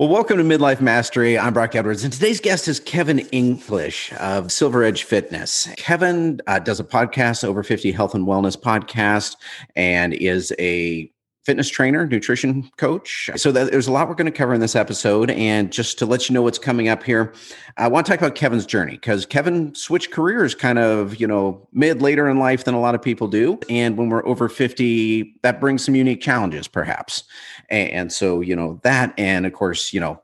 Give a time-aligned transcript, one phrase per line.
[0.00, 1.38] Well, welcome to Midlife Mastery.
[1.38, 5.68] I'm Brock Edwards, and today's guest is Kevin English of Silver Edge Fitness.
[5.76, 9.36] Kevin uh, does a podcast, Over 50 Health and Wellness podcast,
[9.76, 11.12] and is a
[11.44, 13.30] fitness trainer, nutrition coach.
[13.36, 15.30] So that, there's a lot we're going to cover in this episode.
[15.30, 17.32] And just to let you know what's coming up here,
[17.76, 21.66] I want to talk about Kevin's journey because Kevin switched careers kind of, you know,
[21.72, 23.58] mid later in life than a lot of people do.
[23.70, 27.24] And when we're over 50, that brings some unique challenges, perhaps.
[27.70, 30.20] And, so, you know, that, and of course, you know,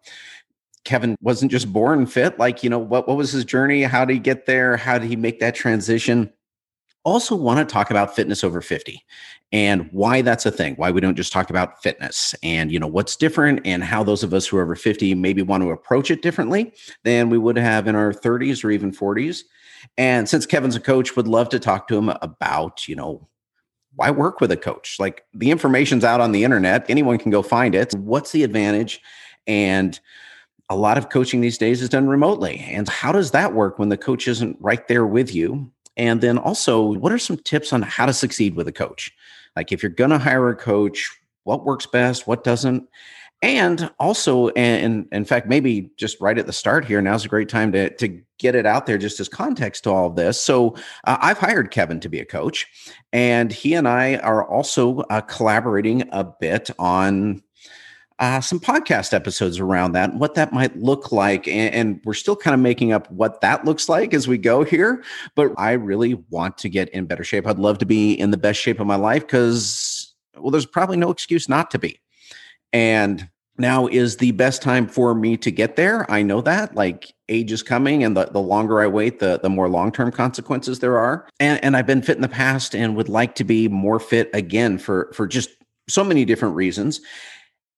[0.85, 2.39] Kevin wasn't just born fit.
[2.39, 3.83] Like, you know, what, what was his journey?
[3.83, 4.77] How did he get there?
[4.77, 6.33] How did he make that transition?
[7.07, 9.01] Also want to talk about fitness over 50
[9.53, 12.87] and why that's a thing why we don't just talk about fitness and you know
[12.87, 16.11] what's different and how those of us who are over 50 maybe want to approach
[16.11, 16.75] it differently
[17.05, 19.45] than we would have in our 30s or even 40s
[19.97, 23.29] and since kevin's a coach would love to talk to him about you know
[23.97, 24.97] why work with a coach?
[25.01, 27.95] Like the information's out on the internet anyone can go find it.
[27.95, 29.01] What's the advantage?
[29.47, 29.99] And
[30.69, 32.59] a lot of coaching these days is done remotely.
[32.69, 36.39] And how does that work when the coach isn't right there with you and then
[36.39, 39.13] also, what are some tips on how to succeed with a coach?
[39.55, 41.11] Like if you're going to hire a coach,
[41.45, 42.89] what works best, what doesn't?
[43.43, 47.51] And also, and, in fact, maybe just right at the start here, now's a great
[47.51, 50.41] time to, to get it out there just as context to all of this.
[50.41, 52.67] So, uh, I've hired Kevin to be a coach,
[53.13, 57.43] and he and I are also uh, collaborating a bit on
[58.19, 61.47] uh, some podcast episodes around that, and what that might look like.
[61.47, 64.65] And, and, we're still kind of making up what that looks like as we go
[64.65, 65.03] here.
[65.35, 67.47] But I really want to get in better shape.
[67.47, 70.97] I'd love to be in the best shape of my life because, well, there's probably
[70.97, 72.01] no excuse not to be.
[72.73, 73.29] And
[73.59, 76.11] now is the best time for me to get there.
[76.11, 79.49] I know that like age is coming and the, the longer I wait, the, the
[79.49, 81.27] more long-term consequences there are.
[81.41, 84.31] And, and I've been fit in the past and would like to be more fit
[84.35, 85.51] again for, for just
[85.89, 87.01] so many different reasons.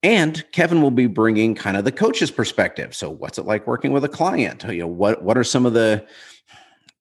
[0.02, 2.94] And Kevin will be bringing kind of the coach's perspective.
[2.94, 4.62] So, what's it like working with a client?
[4.64, 6.06] You know, what what are some of the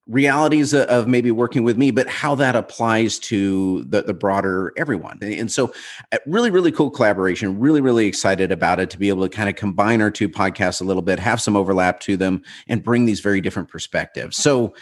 [0.07, 5.19] realities of maybe working with me, but how that applies to the, the broader everyone.
[5.21, 5.73] And so,
[6.11, 7.59] uh, really, really cool collaboration.
[7.59, 10.81] Really, really excited about it to be able to kind of combine our two podcasts
[10.81, 14.37] a little bit, have some overlap to them, and bring these very different perspectives.
[14.37, 14.73] So,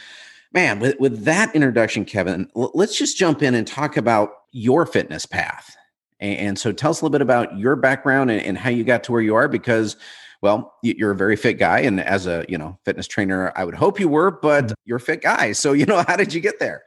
[0.53, 5.25] man, with, with that introduction, Kevin, let's just jump in and talk about your fitness
[5.25, 5.75] path
[6.19, 9.03] and, so tell us a little bit about your background and, and how you got
[9.03, 9.97] to where you are because
[10.41, 13.75] well you're a very fit guy and as a you know fitness trainer i would
[13.75, 14.73] hope you were but mm-hmm.
[14.85, 15.51] you're a fit guy.
[15.51, 16.83] So you know how did you get there?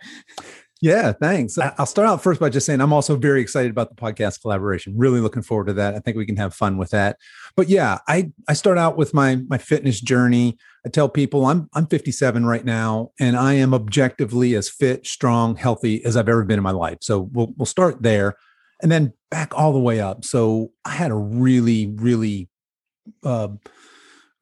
[0.81, 1.59] Yeah thanks.
[1.59, 4.95] I'll start out first by just saying i'm also very excited about the podcast collaboration.
[4.97, 5.95] Really looking forward to that.
[5.95, 7.19] I think we can have fun with that.
[7.57, 10.57] But yeah i i start out with my my fitness journey.
[10.87, 15.57] I tell people i'm i'm 57 right now and i am objectively as fit strong
[15.57, 16.99] healthy as i've ever been in my life.
[17.01, 18.37] So we'll we'll start there
[18.83, 20.25] and then back all the way up.
[20.25, 22.49] So I had a really, really,
[23.23, 23.49] uh,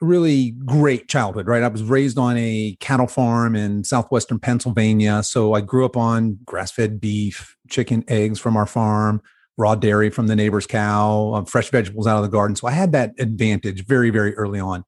[0.01, 1.63] really great childhood, right?
[1.63, 5.23] I was raised on a cattle farm in southwestern Pennsylvania.
[5.23, 9.23] So I grew up on grass fed beef, chicken, eggs from our farm,
[9.57, 12.57] raw dairy from the neighbor's cow, uh, fresh vegetables out of the garden.
[12.57, 14.85] So I had that advantage very, very early on.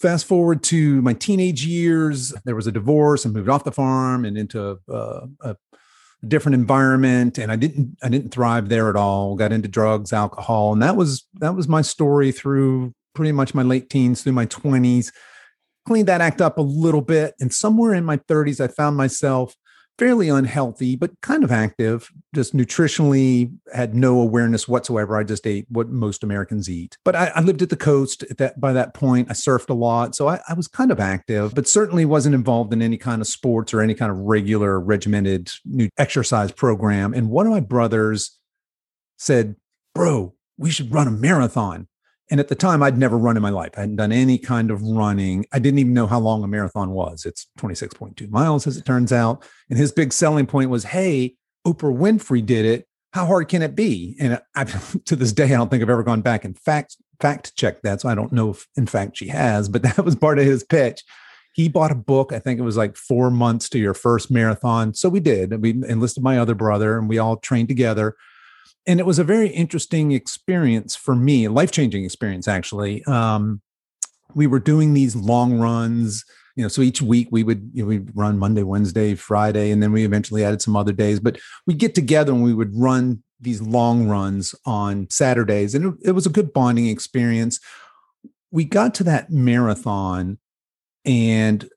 [0.00, 4.24] Fast forward to my teenage years, there was a divorce and moved off the farm
[4.24, 5.56] and into uh, a
[6.28, 9.36] different environment and i didn't i didn't thrive there at all.
[9.36, 13.62] Got into drugs alcohol and that was that was my story through pretty much my
[13.62, 15.12] late teens through my 20s
[15.86, 19.54] cleaned that act up a little bit and somewhere in my 30s i found myself
[19.98, 25.16] fairly unhealthy, but kind of active, just nutritionally had no awareness whatsoever.
[25.16, 26.98] I just ate what most Americans eat.
[27.04, 29.30] But I, I lived at the coast at that by that point.
[29.30, 30.14] I surfed a lot.
[30.14, 33.26] So I, I, was kind of active, but certainly wasn't involved in any kind of
[33.26, 37.14] sports or any kind of regular regimented new exercise program.
[37.14, 38.38] And one of my brothers
[39.18, 39.56] said,
[39.94, 41.88] Bro, we should run a marathon.
[42.30, 43.72] And at the time, I'd never run in my life.
[43.76, 45.46] I hadn't done any kind of running.
[45.52, 47.24] I didn't even know how long a marathon was.
[47.24, 49.44] It's 26.2 miles, as it turns out.
[49.70, 52.88] And his big selling point was, hey, Oprah Winfrey did it.
[53.12, 54.16] How hard can it be?
[54.18, 54.64] And I,
[55.04, 58.00] to this day, I don't think I've ever gone back and fact fact checked that.
[58.00, 59.68] So I don't know if, in fact, she has.
[59.68, 61.02] But that was part of his pitch.
[61.54, 62.32] He bought a book.
[62.32, 64.92] I think it was like four months to your first marathon.
[64.92, 65.62] So we did.
[65.62, 68.14] We enlisted my other brother, and we all trained together
[68.86, 73.04] and it was a very interesting experience for me, a life changing experience, actually.
[73.04, 73.60] Um,
[74.34, 76.24] we were doing these long runs,
[76.56, 79.82] you know, so each week we would, you know, we'd run Monday, Wednesday, Friday, and
[79.82, 83.22] then we eventually added some other days, but we'd get together and we would run
[83.40, 85.74] these long runs on Saturdays.
[85.74, 87.60] And it, it was a good bonding experience.
[88.50, 90.38] We got to that marathon
[91.04, 91.68] and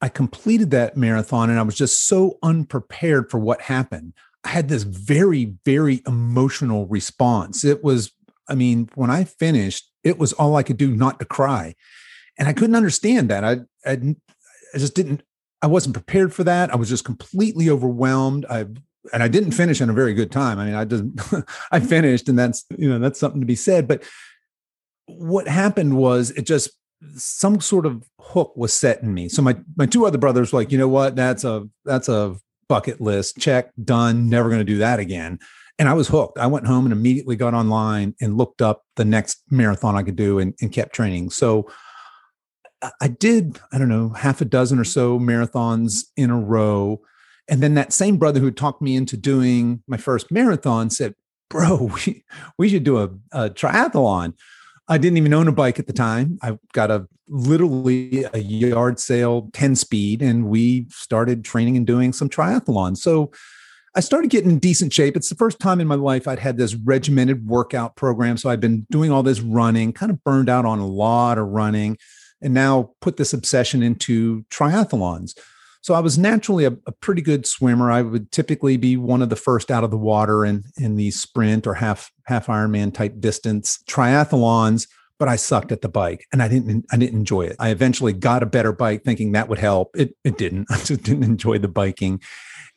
[0.00, 4.12] I completed that marathon and I was just so unprepared for what happened.
[4.44, 7.64] I had this very, very emotional response.
[7.64, 8.12] It was,
[8.48, 11.74] I mean, when I finished, it was all I could do not to cry.
[12.38, 13.44] And I couldn't understand that.
[13.44, 14.14] I, I,
[14.74, 15.22] I just didn't,
[15.62, 16.70] I wasn't prepared for that.
[16.70, 18.44] I was just completely overwhelmed.
[18.50, 18.66] I,
[19.12, 20.58] and I didn't finish in a very good time.
[20.58, 21.04] I mean, I just,
[21.72, 23.88] I finished and that's, you know, that's something to be said.
[23.88, 24.02] But
[25.06, 26.70] what happened was it just,
[27.16, 29.28] some sort of hook was set in me.
[29.28, 32.36] So my, my two other brothers were like, you know what, that's a, that's a
[32.68, 34.28] bucket list check done.
[34.28, 35.38] Never going to do that again.
[35.78, 36.38] And I was hooked.
[36.38, 40.16] I went home and immediately got online and looked up the next marathon I could
[40.16, 41.30] do and, and kept training.
[41.30, 41.68] So
[43.00, 47.00] I did, I don't know, half a dozen or so marathons in a row.
[47.48, 51.14] And then that same brother who talked me into doing my first marathon said,
[51.50, 52.24] Bro, we,
[52.58, 54.34] we should do a, a triathlon.
[54.88, 56.38] I didn't even own a bike at the time.
[56.42, 62.12] I got a literally a yard sale 10 speed, and we started training and doing
[62.12, 62.98] some triathlons.
[62.98, 63.32] So
[63.96, 65.16] I started getting in decent shape.
[65.16, 68.36] It's the first time in my life I'd had this regimented workout program.
[68.36, 71.48] So I've been doing all this running, kind of burned out on a lot of
[71.48, 71.96] running,
[72.42, 75.38] and now put this obsession into triathlons.
[75.84, 77.92] So I was naturally a, a, pretty good swimmer.
[77.92, 81.10] I would typically be one of the first out of the water in in the
[81.10, 84.88] sprint or half half Ironman type distance triathlons.
[85.18, 87.56] But I sucked at the bike, and I didn't I didn't enjoy it.
[87.60, 89.90] I eventually got a better bike, thinking that would help.
[89.94, 90.68] It it didn't.
[90.70, 92.22] I just didn't enjoy the biking,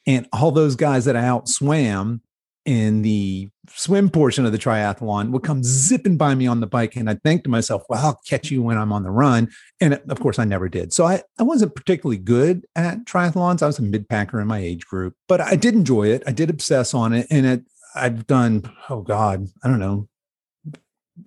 [0.05, 2.19] and all those guys that I outswam
[2.65, 6.95] in the swim portion of the triathlon would come zipping by me on the bike.
[6.95, 9.49] And I'd think to myself, well, I'll catch you when I'm on the run.
[9.79, 10.93] And of course, I never did.
[10.93, 13.61] So I, I wasn't particularly good at triathlons.
[13.61, 16.23] I was a mid packer in my age group, but I did enjoy it.
[16.25, 17.27] I did obsess on it.
[17.29, 17.63] And it,
[17.95, 20.07] I've done, oh God, I don't know,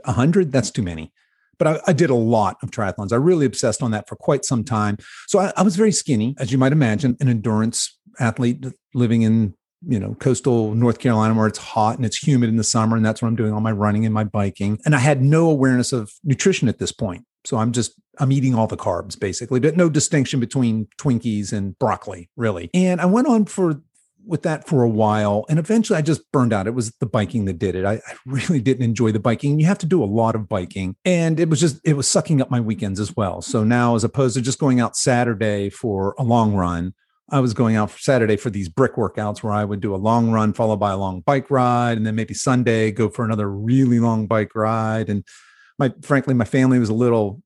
[0.05, 0.53] a hundred.
[0.53, 1.13] That's too many
[1.59, 3.13] but I, I, did a lot of triathlons.
[3.13, 4.97] I really obsessed on that for quite some time.
[5.29, 8.65] So I, I, was very skinny, as you might imagine, an endurance athlete
[8.95, 9.55] living in
[9.87, 13.05] you know coastal North Carolina where it's hot and it's humid in the summer, and
[13.05, 14.79] that's where I'm doing all my running and my biking.
[14.85, 17.25] And I had no awareness of nutrition at this point.
[17.45, 21.79] So I'm just I'm eating all the carbs basically, but no distinction between Twinkies and
[21.79, 22.71] broccoli really.
[22.75, 23.81] And I went on for
[24.27, 26.67] with that for a while and eventually I just burned out.
[26.67, 27.87] It was the biking that did it.
[27.87, 29.59] I, I, really didn't enjoy the biking.
[29.59, 30.95] You have to do a lot of biking.
[31.07, 33.41] And it was just, it was sucking up my weekends as well.
[33.41, 36.93] So now, as opposed to just going out Saturday for a long run,
[37.33, 39.97] I was going out for Saturday for these brick workouts where I would do a
[39.97, 43.49] long run followed by a long bike ride, and then maybe Sunday go for another
[43.51, 45.09] really long bike ride.
[45.09, 45.25] And
[45.79, 47.43] my frankly, my family was a little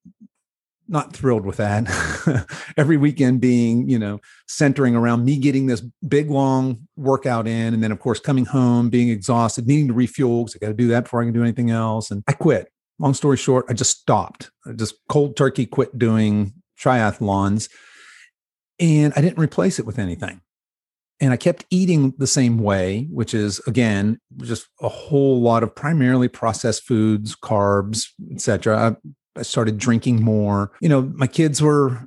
[0.87, 2.47] not thrilled with that.
[2.77, 7.83] Every weekend being, you know, centering around me getting this big long workout in, and
[7.83, 10.89] then of course coming home, being exhausted, needing to refuel because I got to do
[10.89, 12.11] that before I can do anything else.
[12.11, 12.69] And I quit.
[13.01, 14.51] Long story short, I just stopped.
[14.67, 17.69] I just cold turkey quit doing triathlons
[18.79, 20.41] and I didn't replace it with anything.
[21.21, 25.75] And I kept eating the same way, which is again just a whole lot of
[25.75, 28.97] primarily processed foods, carbs, etc.
[29.37, 30.73] I, I started drinking more.
[30.81, 32.07] You know, my kids were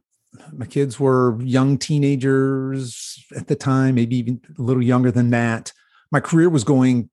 [0.52, 5.72] my kids were young teenagers at the time, maybe even a little younger than that.
[6.12, 7.10] My career was going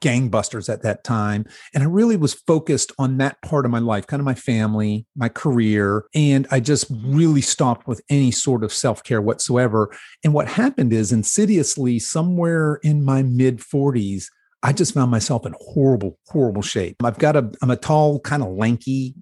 [0.00, 1.46] gangbusters at that time.
[1.74, 5.06] And I really was focused on that part of my life, kind of my family,
[5.16, 6.04] my career.
[6.14, 9.90] And I just really stopped with any sort of self care whatsoever.
[10.24, 14.26] And what happened is insidiously, somewhere in my mid 40s,
[14.62, 16.96] I just found myself in horrible, horrible shape.
[17.04, 19.14] I've got a, I'm a tall, kind of lanky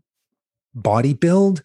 [0.75, 1.63] body build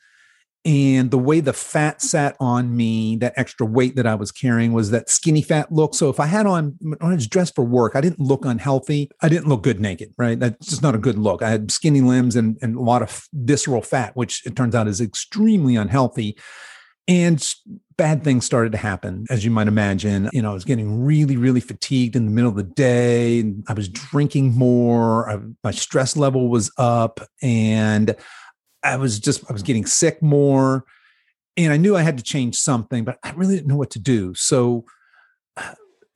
[0.63, 4.73] and the way the fat sat on me that extra weight that i was carrying
[4.73, 5.95] was that skinny fat look.
[5.95, 9.09] So if i had on when i was dressed for work i didn't look unhealthy.
[9.21, 10.39] I didn't look good naked right?
[10.39, 11.41] That's just not a good look.
[11.41, 14.87] I had skinny limbs and, and a lot of visceral fat which it turns out
[14.87, 16.37] is extremely unhealthy.
[17.07, 17.45] And
[17.97, 20.29] bad things started to happen as you might imagine.
[20.31, 23.51] You know i was getting really really fatigued in the middle of the day.
[23.67, 25.27] I was drinking more.
[25.27, 27.19] I, my stress level was up.
[27.41, 28.15] And
[28.83, 30.85] I was just I was getting sick more,
[31.57, 33.99] and I knew I had to change something, but I really didn't know what to
[33.99, 34.33] do.
[34.33, 34.85] So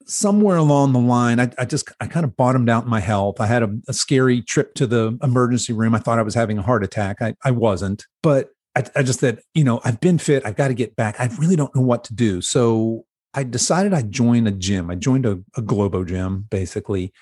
[0.07, 3.41] somewhere along the line, I, I just I kind of bottomed out in my health.
[3.41, 5.95] I had a, a, scary trip to the emergency room.
[5.95, 7.21] I thought I was having a heart attack.
[7.21, 10.45] I, I wasn't, but I, I just said, you know, I've been fit.
[10.45, 11.19] I've got to get back.
[11.19, 12.41] I really don't know what to do.
[12.41, 14.89] So I decided I'd join a gym.
[14.89, 17.13] I joined a, a Globo gym, basically.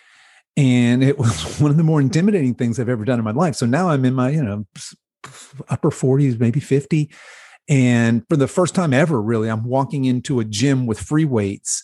[0.58, 3.56] And it was one of the more intimidating things I've ever done in my life.
[3.56, 4.66] So now I'm in my, you know,
[5.70, 7.10] upper 40s, maybe 50.
[7.70, 11.84] And for the first time ever, really, I'm walking into a gym with free weights.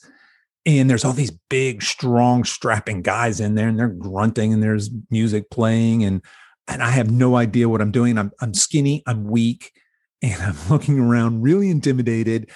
[0.66, 4.90] And there's all these big, strong, strapping guys in there, and they're grunting, and there's
[5.10, 6.22] music playing, and
[6.68, 8.18] and I have no idea what I'm doing.
[8.18, 9.72] I'm I'm skinny, I'm weak,
[10.22, 12.52] and I'm looking around really intimidated.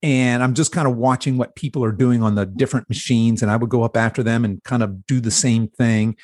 [0.00, 3.42] And I'm just kind of watching what people are doing on the different machines.
[3.42, 6.16] And I would go up after them and kind of do the same thing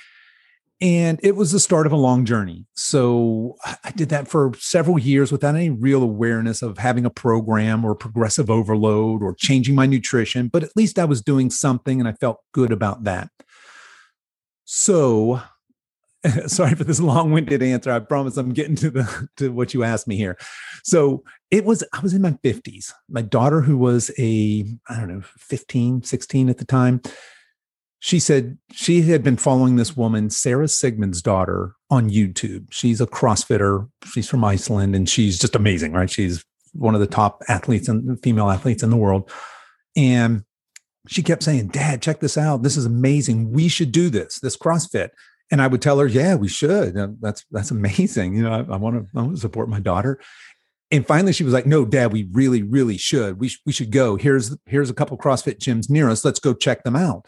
[0.84, 2.66] And it was the start of a long journey.
[2.74, 7.86] So I did that for several years without any real awareness of having a program
[7.86, 12.06] or progressive overload or changing my nutrition, but at least I was doing something and
[12.06, 13.30] I felt good about that.
[14.66, 15.40] So
[16.48, 17.90] sorry for this long-winded answer.
[17.90, 20.36] I promise I'm getting to the to what you asked me here.
[20.84, 22.92] So it was I was in my 50s.
[23.08, 27.00] My daughter, who was a, I don't know, 15, 16 at the time,
[28.04, 32.66] she said she had been following this woman, Sara Sigmundsdottir, on YouTube.
[32.70, 33.88] She's a CrossFitter.
[34.12, 36.10] She's from Iceland and she's just amazing, right?
[36.10, 36.44] She's
[36.74, 39.30] one of the top athletes and female athletes in the world.
[39.96, 40.44] And
[41.06, 42.62] she kept saying, Dad, check this out.
[42.62, 43.52] This is amazing.
[43.52, 45.08] We should do this, this CrossFit.
[45.50, 46.98] And I would tell her, yeah, we should.
[47.22, 48.34] That's that's amazing.
[48.34, 50.20] You know, I, I want to I want to support my daughter.
[50.90, 53.40] And finally, she was like, "No, Dad, we really, really should.
[53.40, 54.16] We sh- we should go.
[54.16, 56.22] Here's here's a couple CrossFit gyms near us.
[56.22, 57.26] Let's go check them out."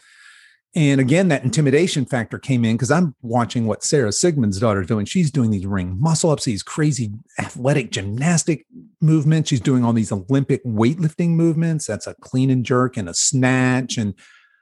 [0.75, 5.05] And again, that intimidation factor came in because I'm watching what Sara Sigmundsdottir is doing.
[5.05, 8.65] She's doing these ring muscle ups, these crazy athletic gymnastic
[9.01, 9.49] movements.
[9.49, 11.87] She's doing all these Olympic weightlifting movements.
[11.87, 13.97] That's a clean and jerk and a snatch.
[13.97, 14.13] And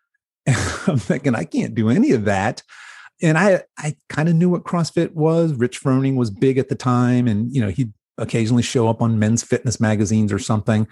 [0.48, 2.62] I'm thinking, I can't do any of that
[3.22, 5.54] and I I kind of knew what CrossFit was.
[5.54, 9.20] Rich Froning was big at the time, and you know he'd occasionally show up on
[9.20, 10.88] men's fitness magazines or something.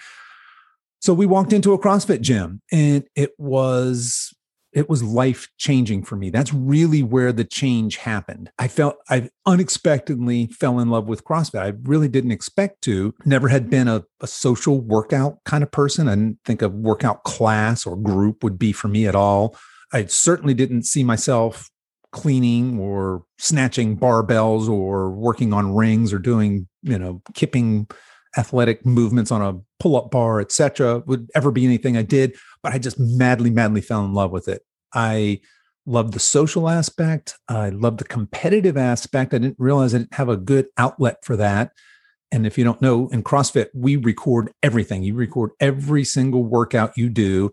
[1.00, 4.33] So we walked into a CrossFit gym, and it was
[4.74, 6.30] it was life changing for me.
[6.30, 8.50] That's really where the change happened.
[8.58, 11.62] I felt I unexpectedly fell in love with CrossFit.
[11.62, 13.14] I really didn't expect to.
[13.26, 16.08] Never had been a, a social workout kind of person.
[16.08, 19.56] I didn't think a workout class or group would be for me at all.
[19.92, 21.70] I certainly didn't see myself
[22.12, 27.88] cleaning or snatching barbells or working on rings or doing you know kipping
[28.38, 32.80] athletic movements on a pull-up bar etc would ever be anything i did but i
[32.80, 34.64] just madly madly fell in love with it.
[34.94, 35.42] I
[35.86, 37.36] loved the social aspect.
[37.50, 39.34] I loved the competitive aspect.
[39.34, 41.72] I didn't realize i didn't have a good outlet for that.
[42.32, 45.04] And if you don't know in crossfit we record everything.
[45.04, 47.52] You record every single workout you do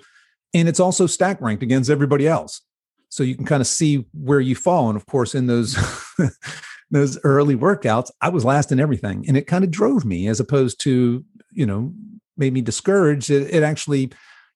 [0.54, 2.62] and it's also stack ranked against everybody else.
[3.08, 4.88] So you can kind of see where you fall.
[4.88, 5.76] And of course in those
[6.92, 10.40] those early workouts i was last in everything and it kind of drove me as
[10.40, 11.94] opposed to you know
[12.40, 13.30] made me discouraged.
[13.30, 14.10] It, it actually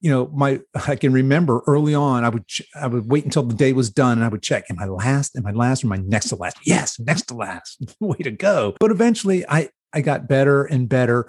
[0.04, 2.44] you know my i can remember early on i would
[2.80, 5.34] i would wait until the day was done and i would check am i last?
[5.36, 6.58] Am i last or am i next to last?
[6.64, 7.82] Yes next to last.
[8.00, 8.76] Way to go.
[8.78, 11.26] But eventually i i got better and better.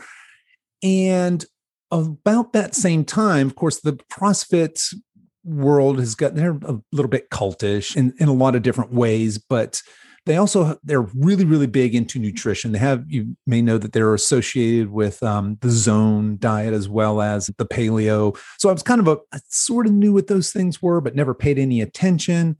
[0.84, 1.44] And
[1.90, 4.94] about that same time of course the crossfit
[5.44, 9.38] world has gotten they're a little bit cultish in, in a lot of different ways
[9.38, 9.82] but
[10.26, 12.72] they also they're really really big into nutrition.
[12.72, 17.22] They have you may know that they're associated with um, the zone diet as well
[17.22, 18.38] as the paleo.
[18.58, 21.16] So i was kind of a I sort of knew what those things were but
[21.16, 22.58] never paid any attention.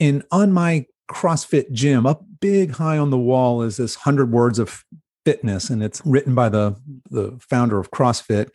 [0.00, 4.58] And on my crossfit gym up big high on the wall is this 100 words
[4.58, 4.84] of
[5.24, 6.74] fitness and it's written by the
[7.10, 8.50] the founder of crossfit.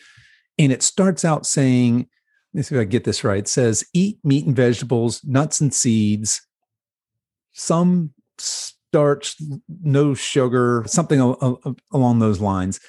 [0.59, 2.07] And it starts out saying
[2.53, 3.39] let me see if I get this right.
[3.39, 6.45] It says eat meat and vegetables, nuts and seeds,
[7.53, 9.35] some starch,
[9.83, 12.79] no sugar, something along those lines.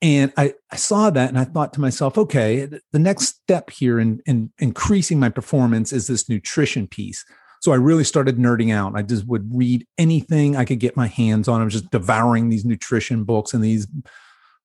[0.00, 3.98] And I, I saw that and I thought to myself, okay, the next step here
[3.98, 7.24] in, in increasing my performance is this nutrition piece.
[7.60, 8.92] So I really started nerding out.
[8.94, 11.60] I just would read anything I could get my hands on.
[11.60, 13.88] I was just devouring these nutrition books and these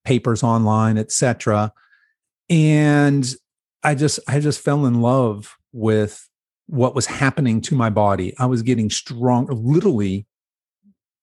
[0.05, 1.71] papers online, etc.
[2.49, 3.33] And
[3.81, 6.29] I just I just fell in love with
[6.73, 8.33] what was happening to my body.
[8.39, 10.25] I was getting strong, literally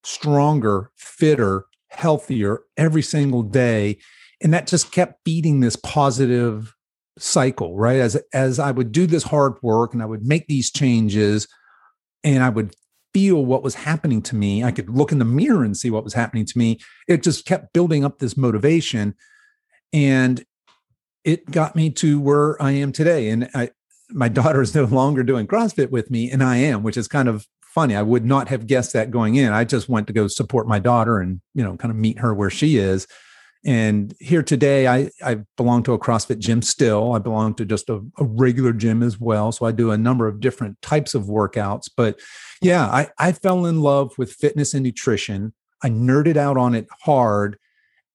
[0.04, 3.98] stronger, fitter, healthier every single day.
[4.40, 6.72] And that just kept feeding this positive
[7.18, 7.98] cycle, right?
[7.98, 11.48] As as I would do this hard work and I would make these changes
[12.22, 12.72] and I would
[13.12, 14.62] feel what was happening to me.
[14.62, 16.78] I could look in the mirror and see what was happening to me.
[17.08, 19.16] It just kept building up this motivation.
[19.92, 20.44] And
[21.24, 23.30] it got me to where I am today.
[23.30, 23.70] And I,
[24.12, 27.28] my daughter is no longer doing CrossFit with me, and I am, which is kind
[27.28, 27.94] of funny.
[27.94, 29.52] I would not have guessed that going in.
[29.52, 32.34] I just went to go support my daughter and you know kind of meet her
[32.34, 33.06] where she is.
[33.64, 37.12] And here today, I I belong to a CrossFit gym still.
[37.12, 39.52] I belong to just a, a regular gym as well.
[39.52, 41.90] So I do a number of different types of workouts.
[41.94, 42.18] But
[42.62, 45.52] yeah, I, I fell in love with fitness and nutrition.
[45.82, 47.58] I nerded out on it hard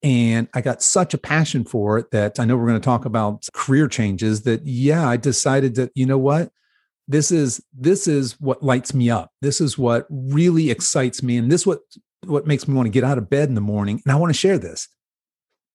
[0.05, 3.05] and I got such a passion for it that I know we're going to talk
[3.05, 6.51] about career changes that yeah, I decided that you know what?
[7.07, 9.31] This is this is what lights me up.
[9.41, 11.79] This is what really excites me and this what
[12.24, 14.29] what makes me want to get out of bed in the morning and I want
[14.31, 14.88] to share this.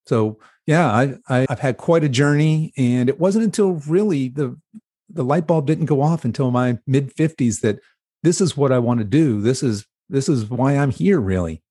[0.07, 4.57] So, yeah, I, I I've had quite a journey and it wasn't until really the
[5.09, 7.79] the light bulb didn't go off until my mid 50s that
[8.23, 9.41] this is what I want to do.
[9.41, 11.61] This is this is why I'm here really.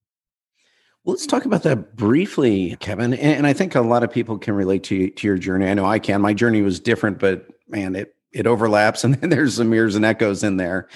[1.06, 3.14] Let's talk about that briefly, Kevin.
[3.14, 5.66] And I think a lot of people can relate to to your journey.
[5.66, 6.20] I know I can.
[6.20, 10.04] My journey was different, but man, it it overlaps, and then there's some mirrors and
[10.04, 10.88] echoes in there.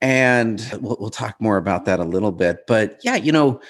[0.00, 2.66] And we'll, we'll talk more about that a little bit.
[2.66, 3.60] But yeah, you know,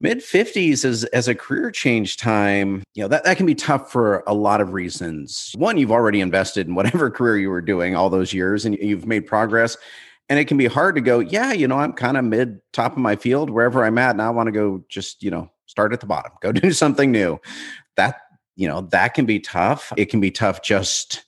[0.00, 3.92] mid 50s as as a career change time you know that, that can be tough
[3.92, 7.94] for a lot of reasons one you've already invested in whatever career you were doing
[7.94, 9.76] all those years and you've made progress
[10.30, 12.92] and it can be hard to go yeah you know i'm kind of mid top
[12.92, 15.92] of my field wherever i'm at and i want to go just you know start
[15.92, 17.40] at the bottom go do something new.
[17.96, 18.20] That
[18.56, 19.92] you know that can be tough.
[19.96, 21.24] It can be tough just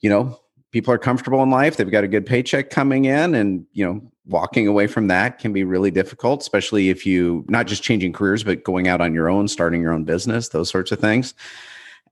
[0.00, 0.38] you know
[0.70, 4.00] people are comfortable in life they've got a good paycheck coming in and you know
[4.26, 8.44] walking away from that can be really difficult especially if you not just changing careers
[8.44, 11.34] but going out on your own starting your own business those sorts of things.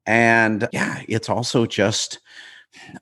[0.06, 2.18] And yeah it's also just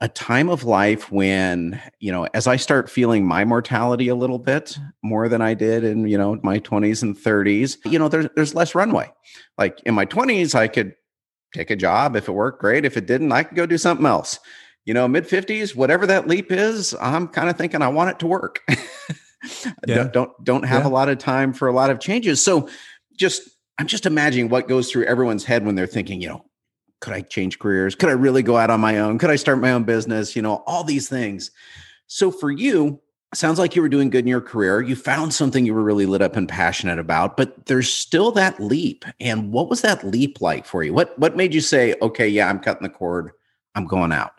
[0.00, 4.38] a time of life when you know as i start feeling my mortality a little
[4.38, 8.28] bit more than i did in you know my 20s and 30s you know there's
[8.37, 9.11] there's less runway
[9.58, 10.94] like in my 20s i could
[11.52, 14.06] take a job if it worked great if it didn't i could go do something
[14.06, 14.38] else
[14.87, 18.18] you know, mid 50s, whatever that leap is, I'm kind of thinking I want it
[18.20, 18.62] to work.
[18.68, 20.04] yeah.
[20.04, 20.88] don't, don't don't have yeah.
[20.88, 22.42] a lot of time for a lot of changes.
[22.42, 22.68] So
[23.18, 23.42] just
[23.78, 26.44] I'm just imagining what goes through everyone's head when they're thinking, you know,
[27.00, 27.94] could I change careers?
[27.94, 29.18] Could I really go out on my own?
[29.18, 30.34] Could I start my own business?
[30.34, 31.50] You know, all these things.
[32.06, 33.00] So for you,
[33.34, 34.80] sounds like you were doing good in your career.
[34.80, 38.58] You found something you were really lit up and passionate about, but there's still that
[38.60, 39.04] leap.
[39.20, 40.94] And what was that leap like for you?
[40.94, 43.32] What what made you say, okay, yeah, I'm cutting the cord.
[43.74, 44.32] I'm going out?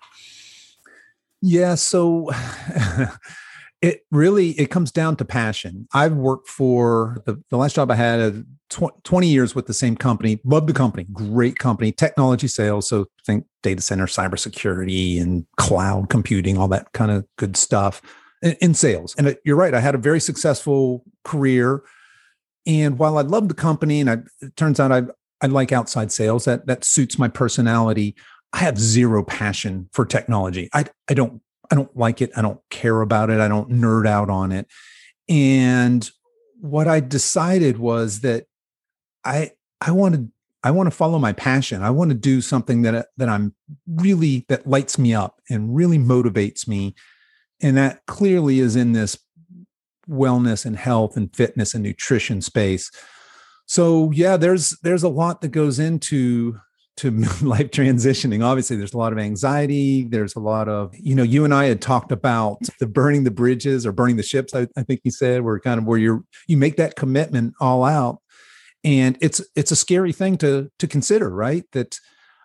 [1.42, 2.32] Yeah, so
[3.82, 5.88] it really it comes down to passion.
[5.94, 8.32] I've worked for the, the last job I had uh,
[8.70, 10.40] tw- 20 years with the same company.
[10.44, 12.88] Love the company, great company, technology sales.
[12.88, 18.02] So think data center, cybersecurity, and cloud computing, all that kind of good stuff
[18.42, 19.14] in, in sales.
[19.18, 21.84] And it, you're right, I had a very successful career.
[22.66, 25.04] And while I love the company, and I, it turns out I
[25.40, 28.16] I like outside sales, that that suits my personality.
[28.54, 30.68] I have zero passion for technology.
[30.74, 32.32] I I don't I don't like it.
[32.36, 33.40] I don't care about it.
[33.40, 34.68] I don't nerd out on it.
[35.30, 36.10] And
[36.60, 38.46] what I decided was that
[39.24, 39.52] I
[39.82, 40.32] I wanted
[40.64, 41.84] I want to follow my passion.
[41.84, 43.54] I want to do something that that I'm
[43.88, 46.96] really that lights me up and really motivates me.
[47.62, 49.18] And that clearly is in this
[50.10, 52.92] wellness and health and fitness and nutrition space.
[53.66, 56.60] So yeah, there's there's a lot that goes into
[56.98, 58.44] to life transitioning.
[58.44, 60.04] Obviously there's a lot of anxiety.
[60.04, 63.32] There's a lot of you know you and i had talked about the burning the
[63.32, 66.24] bridges or burning the ships i, I think you said where kind of where you're
[66.48, 68.20] you make that commitment all out.
[68.84, 71.64] And it's it's a scary thing to to consider right?
[71.72, 72.00] That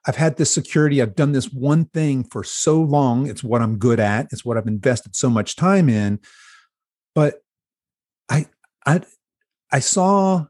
[0.06, 1.00] i've had this security.
[1.00, 3.26] I've done this one thing for so long.
[3.26, 4.28] It's what i'm good at.
[4.32, 6.20] It's what i've invested so much time in.
[7.14, 7.42] But
[8.30, 8.46] i
[8.86, 9.00] i
[9.70, 10.46] i saw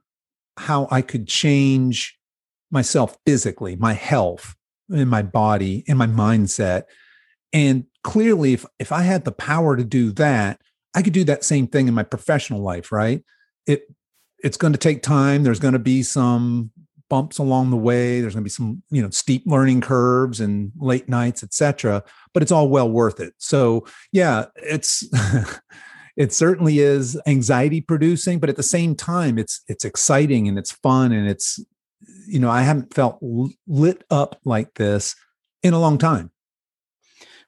[0.59, 2.19] how i could change
[2.73, 4.57] myself physically, my health,
[4.91, 6.85] in my body, in my mindset.
[7.53, 10.61] And clearly, if if I had the power to do that,
[10.95, 13.23] I could do that same thing in my professional life, right?
[13.67, 13.85] It
[14.43, 15.43] it's going to take time.
[15.43, 16.71] There's going to be some
[17.09, 18.21] bumps along the way.
[18.21, 22.03] There's going to be some, you know, steep learning curves and late nights, etc.
[22.33, 23.35] But it's all well worth it.
[23.39, 25.07] So yeah, it's
[26.17, 30.73] it certainly is anxiety producing, but at the same time, it's it's exciting and it's
[30.73, 31.61] fun and it's
[32.33, 33.19] you know, I haven't felt
[33.67, 35.15] lit up like this
[35.63, 36.31] in a long time.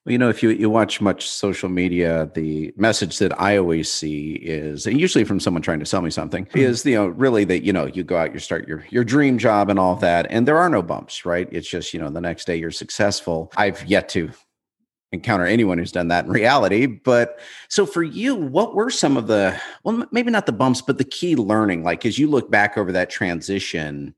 [0.05, 3.91] Well, you know, if you, you watch much social media, the message that I always
[3.91, 6.59] see is, and usually from someone trying to sell me something, mm-hmm.
[6.59, 9.39] is you know really that you know you go out, you start your your dream
[9.39, 11.49] job and all that, and there are no bumps, right?
[11.51, 13.51] It's just you know the next day you're successful.
[13.57, 14.31] I've yet to
[15.13, 16.85] encounter anyone who's done that in reality.
[16.85, 17.39] But
[17.71, 21.05] so for you, what were some of the well, maybe not the bumps, but the
[21.05, 21.83] key learning?
[21.83, 24.15] Like as you look back over that transition,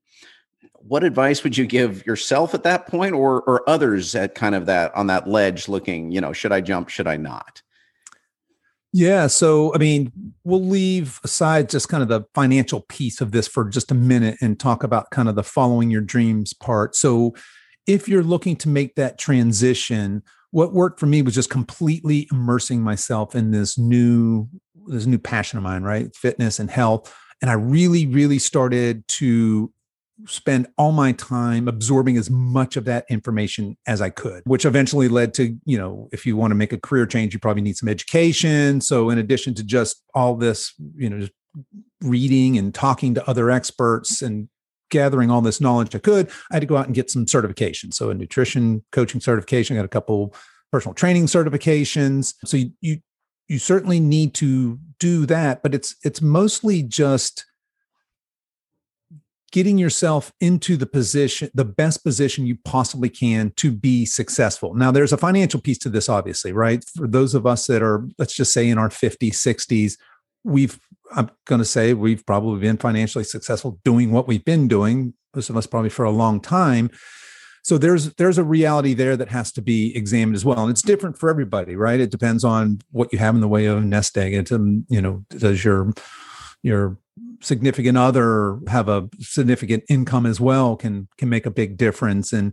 [0.88, 4.66] what advice would you give yourself at that point or or others at kind of
[4.66, 7.62] that on that ledge looking you know should i jump should i not?
[8.92, 10.12] Yeah so i mean
[10.44, 14.36] we'll leave aside just kind of the financial piece of this for just a minute
[14.40, 16.94] and talk about kind of the following your dreams part.
[16.94, 17.34] So
[17.86, 20.22] if you're looking to make that transition
[20.52, 24.48] what worked for me was just completely immersing myself in this new
[24.86, 26.14] this new passion of mine right?
[26.14, 27.14] Fitness and health.
[27.42, 29.70] And i really really started to
[30.24, 35.08] spend all my time absorbing as much of that information as I could, which eventually
[35.08, 37.76] led to, you know, if you want to make a career change, you probably need
[37.76, 38.80] some education.
[38.80, 41.32] So, in addition to just all this, you know, just
[42.00, 44.48] reading and talking to other experts and
[44.90, 47.92] gathering all this knowledge I could, I had to go out and get some certification.
[47.92, 50.34] So, a nutrition coaching certification, I got a couple
[50.72, 52.34] personal training certifications.
[52.44, 52.98] So, you, you
[53.48, 57.44] you certainly need to do that, but it's it's mostly just
[59.52, 64.74] getting yourself into the position, the best position you possibly can to be successful.
[64.74, 66.84] Now, there's a financial piece to this, obviously, right?
[66.84, 69.94] For those of us that are, let's just say, in our 50s, 60s,
[70.44, 70.78] we've,
[71.14, 75.50] I'm going to say, we've probably been financially successful doing what we've been doing, most
[75.50, 76.90] of us probably for a long time.
[77.62, 80.82] So there's there's a reality there that has to be examined as well, and it's
[80.82, 81.98] different for everybody, right?
[81.98, 84.34] It depends on what you have in the way of nest egg.
[84.34, 85.92] It's um, you know, does your
[86.62, 86.96] your
[87.40, 92.32] significant other have a significant income as well can can make a big difference.
[92.32, 92.52] And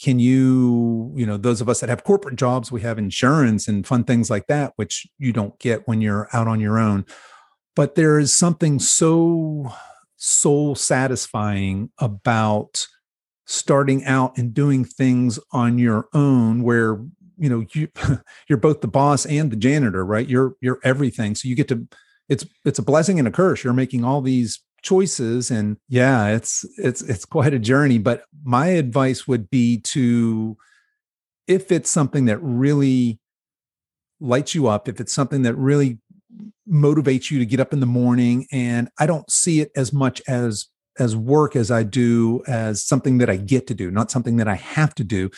[0.00, 3.86] can you you know those of us that have corporate jobs we have insurance and
[3.86, 7.04] fun things like that which you don't get when you're out on your own.
[7.76, 9.72] But there is something so
[10.16, 12.86] soul satisfying about
[13.46, 17.04] starting out and doing things on your own where
[17.36, 17.88] you know you
[18.48, 20.28] you're both the boss and the janitor right?
[20.28, 21.34] You're you're everything.
[21.34, 21.86] So you get to
[22.28, 23.64] it's it's a blessing and a curse.
[23.64, 28.68] You're making all these choices and yeah, it's it's it's quite a journey, but my
[28.68, 30.56] advice would be to
[31.46, 33.18] if it's something that really
[34.20, 35.98] lights you up, if it's something that really
[36.70, 40.22] motivates you to get up in the morning and I don't see it as much
[40.26, 40.66] as
[40.98, 44.48] as work as I do as something that I get to do, not something that
[44.48, 45.30] I have to do.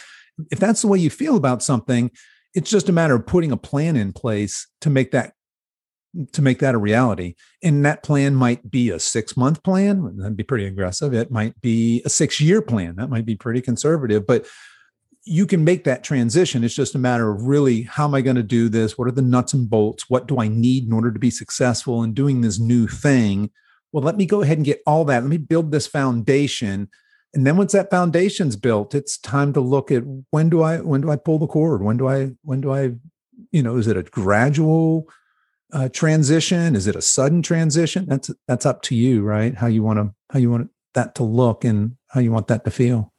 [0.50, 2.10] If that's the way you feel about something,
[2.54, 5.32] it's just a matter of putting a plan in place to make that
[6.32, 7.34] to make that a reality.
[7.62, 10.16] And that plan might be a six month plan.
[10.16, 11.14] That'd be pretty aggressive.
[11.14, 12.96] It might be a six year plan.
[12.96, 14.46] That might be pretty conservative, but
[15.24, 16.62] you can make that transition.
[16.62, 18.96] It's just a matter of really how am I going to do this?
[18.96, 20.08] What are the nuts and bolts?
[20.08, 23.50] What do I need in order to be successful in doing this new thing?
[23.92, 25.22] Well, let me go ahead and get all that.
[25.22, 26.88] Let me build this foundation.
[27.34, 31.00] And then once that foundation's built, it's time to look at when do I when
[31.00, 31.82] do I pull the cord?
[31.82, 32.92] When do I when do I
[33.50, 35.08] you know, is it a gradual
[35.72, 36.76] uh, transition?
[36.76, 38.06] Is it a sudden transition?
[38.08, 39.54] That's that's up to you, right?
[39.54, 42.64] How you want to how you want that to look and how you want that
[42.64, 43.12] to feel.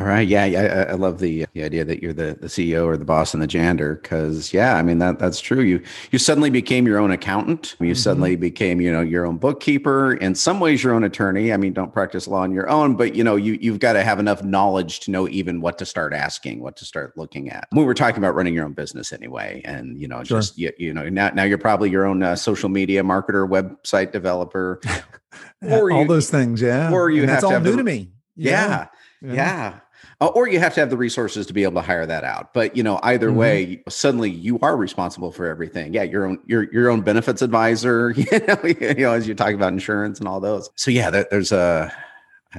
[0.00, 0.26] All right.
[0.26, 0.46] Yeah.
[0.46, 0.86] Yeah.
[0.88, 3.46] I, love the, the idea that you're the, the CEO or the boss and the
[3.46, 3.96] janitor.
[3.96, 5.60] Cause yeah, I mean, that that's true.
[5.60, 7.76] You, you suddenly became your own accountant.
[7.78, 7.94] You mm-hmm.
[7.94, 11.52] suddenly became, you know, your own bookkeeper, in some ways your own attorney.
[11.52, 14.02] I mean, don't practice law on your own, but you know, you, you've got to
[14.02, 17.68] have enough knowledge to know even what to start asking, what to start looking at.
[17.72, 19.60] We were talking about running your own business anyway.
[19.66, 20.38] And, you know, sure.
[20.38, 24.10] just, you, you know, now, now you're probably your own uh, social media marketer, website
[24.10, 24.80] developer,
[25.62, 26.62] or all you, those things.
[26.62, 26.90] Yeah.
[26.90, 28.10] Or you and have that's all new the, to me.
[28.36, 28.68] yeah.
[28.68, 28.86] yeah.
[29.22, 29.32] Yeah.
[29.34, 29.80] yeah.
[30.20, 32.52] Uh, or you have to have the resources to be able to hire that out.
[32.54, 33.38] But you know, either mm-hmm.
[33.38, 35.94] way, suddenly you are responsible for everything.
[35.94, 38.14] Yeah, your own your your own benefits advisor.
[38.32, 40.70] You know, you know, as you talk about insurance and all those.
[40.76, 41.92] So yeah, there, there's a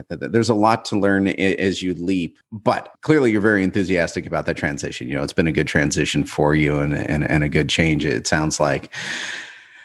[0.10, 4.58] there's a lot to learn as you leap, but clearly you're very enthusiastic about that
[4.58, 5.08] transition.
[5.08, 8.06] You know, it's been a good transition for you and and, and a good change.
[8.06, 8.94] It sounds like.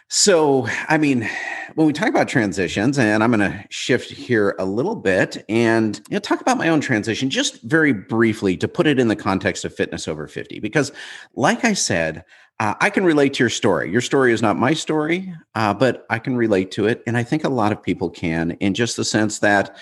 [0.08, 1.28] So, I mean,
[1.74, 5.96] when we talk about transitions, and I'm going to shift here a little bit and
[6.08, 9.16] you know, talk about my own transition just very briefly to put it in the
[9.16, 10.60] context of fitness over 50.
[10.60, 10.92] Because,
[11.34, 12.24] like I said,
[12.60, 13.90] uh, I can relate to your story.
[13.90, 17.02] Your story is not my story, uh, but I can relate to it.
[17.06, 19.76] And I think a lot of people can in just the sense that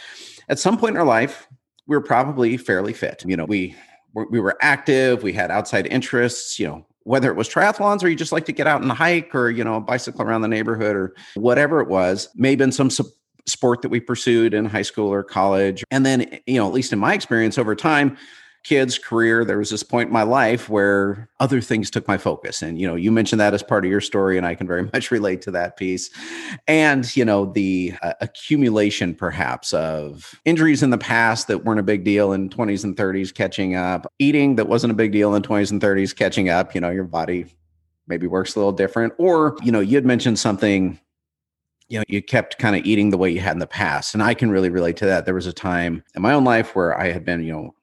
[0.49, 1.49] at some point in our life,
[1.87, 3.25] we we're probably fairly fit.
[3.27, 3.77] You know, we
[4.31, 8.16] we were active, we had outside interests, you know, whether it was triathlons or you
[8.16, 11.14] just like to get out and hike or you know bicycle around the neighborhood or
[11.35, 12.90] whatever it was maybe in some
[13.47, 15.85] sport that we pursued in high school or college.
[15.92, 18.16] And then you know at least in my experience over time
[18.66, 22.62] kids career there was this point in my life where other things took my focus.
[22.62, 24.83] And you know you mentioned that as part of your story and i can very
[24.92, 26.11] much relate to that piece.
[26.66, 31.85] And you know the uh, accumulation perhaps of injuries in the past that weren't a
[31.85, 35.42] big deal in 20s and 30s catching up eating that wasn't a big deal in
[35.42, 37.46] 20s and 30s catching up you know your body
[38.09, 39.12] maybe works a little different.
[39.16, 40.98] Or you know you had mentioned something
[41.88, 44.12] you know you kept kind of eating the way you had in the past.
[44.12, 45.24] And i can really relate to that.
[45.24, 47.74] There was a time in my own life where i had been you know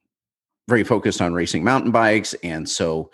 [0.68, 2.34] very focused on racing mountain bikes.
[2.42, 3.10] And so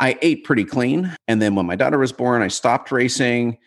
[0.00, 1.14] I ate pretty clean.
[1.28, 3.58] And then when my daughter was born, I stopped racing,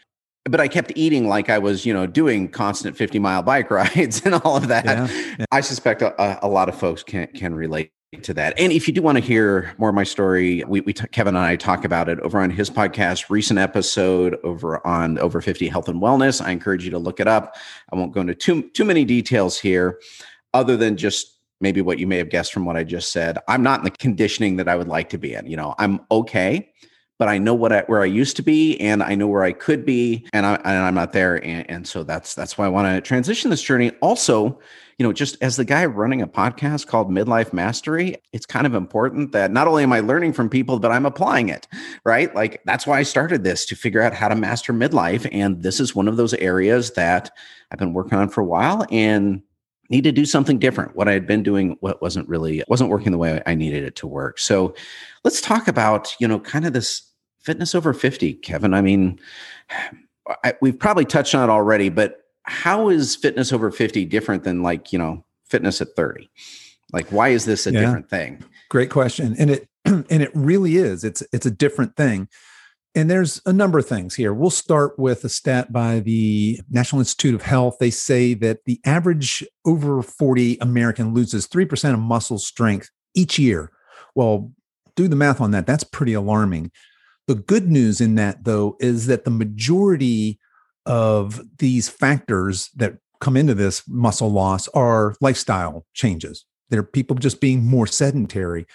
[0.45, 4.21] but I kept eating like I was, you know, doing constant 50 mile bike rides
[4.25, 4.85] and all of that.
[4.85, 5.07] Yeah,
[5.39, 5.45] yeah.
[5.51, 7.91] I suspect a, a, lot of folks can, can relate
[8.23, 8.57] to that.
[8.57, 11.35] And if you do want to hear more of my story, we, we t- Kevin
[11.35, 15.67] and I talk about it over on his podcast, recent episode over on over 50
[15.67, 16.41] health and wellness.
[16.43, 17.55] I encourage you to look it up.
[17.91, 19.99] I won't go into too, too many details here
[20.53, 23.37] other than just maybe what you may have guessed from what I just said.
[23.47, 25.47] I'm not in the conditioning that I would like to be in.
[25.47, 26.71] You know, I'm okay,
[27.17, 29.51] but I know what I, where I used to be, and I know where I
[29.51, 32.69] could be, and I and I'm not there, and, and so that's that's why I
[32.69, 33.91] want to transition this journey.
[34.01, 34.59] Also,
[34.97, 38.73] you know, just as the guy running a podcast called Midlife Mastery, it's kind of
[38.73, 41.67] important that not only am I learning from people, but I'm applying it,
[42.03, 42.33] right?
[42.33, 45.27] Like that's why I started this to figure out how to master midlife.
[45.31, 47.29] And this is one of those areas that
[47.71, 49.43] I've been working on for a while and
[49.89, 50.95] need to do something different.
[50.95, 53.95] What I had been doing what wasn't really wasn't working the way I needed it
[53.97, 54.39] to work.
[54.39, 54.75] So
[55.23, 58.73] let's talk about, you know, kind of this fitness over 50, Kevin.
[58.73, 59.19] I mean,
[60.43, 64.61] I, we've probably touched on it already, but how is fitness over 50 different than
[64.61, 66.29] like, you know, fitness at 30?
[66.93, 67.81] Like why is this a yeah.
[67.81, 68.43] different thing?
[68.69, 69.35] Great question.
[69.37, 71.03] And it and it really is.
[71.03, 72.27] It's it's a different thing.
[72.97, 74.33] And there's a number of things here.
[74.33, 77.77] We'll start with a stat by the National Institute of Health.
[77.79, 83.71] They say that the average over 40 American loses 3% of muscle strength each year.
[84.15, 84.51] Well,
[84.95, 85.67] do the math on that.
[85.67, 86.71] That's pretty alarming.
[87.27, 90.39] The good news in that, though, is that the majority
[90.87, 96.45] of these factors that come into this muscle loss are lifestyle changes.
[96.71, 98.65] They're people just being more sedentary.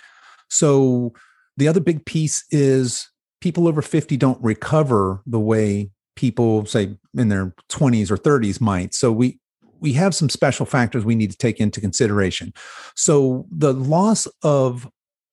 [0.48, 1.12] So
[1.56, 3.08] the other big piece is
[3.42, 8.94] people over 50 don't recover the way people say in their 20s or 30s might.
[8.94, 9.38] So we
[9.80, 12.52] we have some special factors we need to take into consideration.
[12.94, 14.88] So the loss of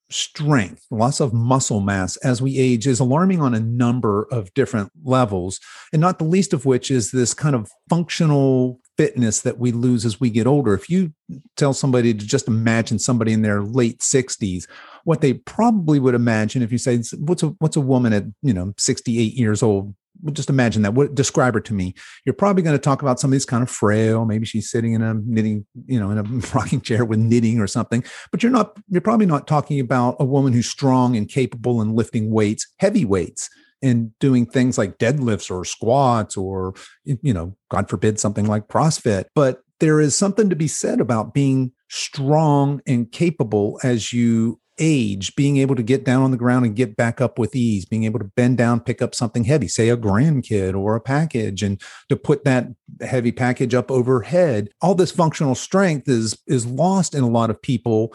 [0.10, 4.91] strength, loss of muscle mass as we age is alarming on a number of different
[5.04, 5.60] levels.
[5.93, 10.03] And not the least of which is this kind of functional fitness that we lose
[10.03, 10.73] as we get older.
[10.73, 11.13] If you
[11.55, 14.67] tell somebody to just imagine somebody in their late 60s,
[15.05, 18.53] what they probably would imagine if you say what's a what's a woman at, you
[18.53, 19.95] know, 68 years old
[20.33, 20.93] just imagine that.
[20.93, 21.93] What describe her to me?
[22.25, 24.25] You're probably going to talk about somebody's kind of frail.
[24.25, 27.67] Maybe she's sitting in a knitting, you know, in a rocking chair with knitting or
[27.67, 28.03] something.
[28.29, 28.77] But you're not.
[28.89, 33.05] You're probably not talking about a woman who's strong and capable and lifting weights, heavy
[33.05, 33.49] weights,
[33.81, 36.73] and doing things like deadlifts or squats or,
[37.05, 39.25] you know, God forbid, something like CrossFit.
[39.35, 45.35] But there is something to be said about being strong and capable as you age,
[45.35, 48.05] being able to get down on the ground and get back up with ease, being
[48.05, 51.81] able to bend down, pick up something heavy, say a grandkid or a package, and
[52.07, 52.67] to put that
[53.01, 54.69] heavy package up overhead.
[54.81, 58.13] All this functional strength is is lost in a lot of people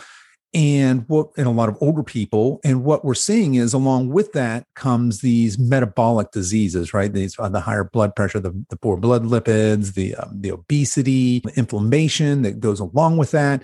[0.54, 4.32] and what in a lot of older people and what we're seeing is along with
[4.32, 8.96] that comes these metabolic diseases right these uh, the higher blood pressure the, the poor
[8.96, 13.62] blood lipids the um, the obesity the inflammation that goes along with that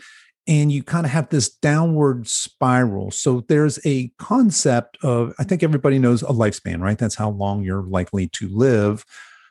[0.50, 3.12] and you kind of have this downward spiral.
[3.12, 6.98] So there's a concept of, I think everybody knows a lifespan, right?
[6.98, 9.04] That's how long you're likely to live.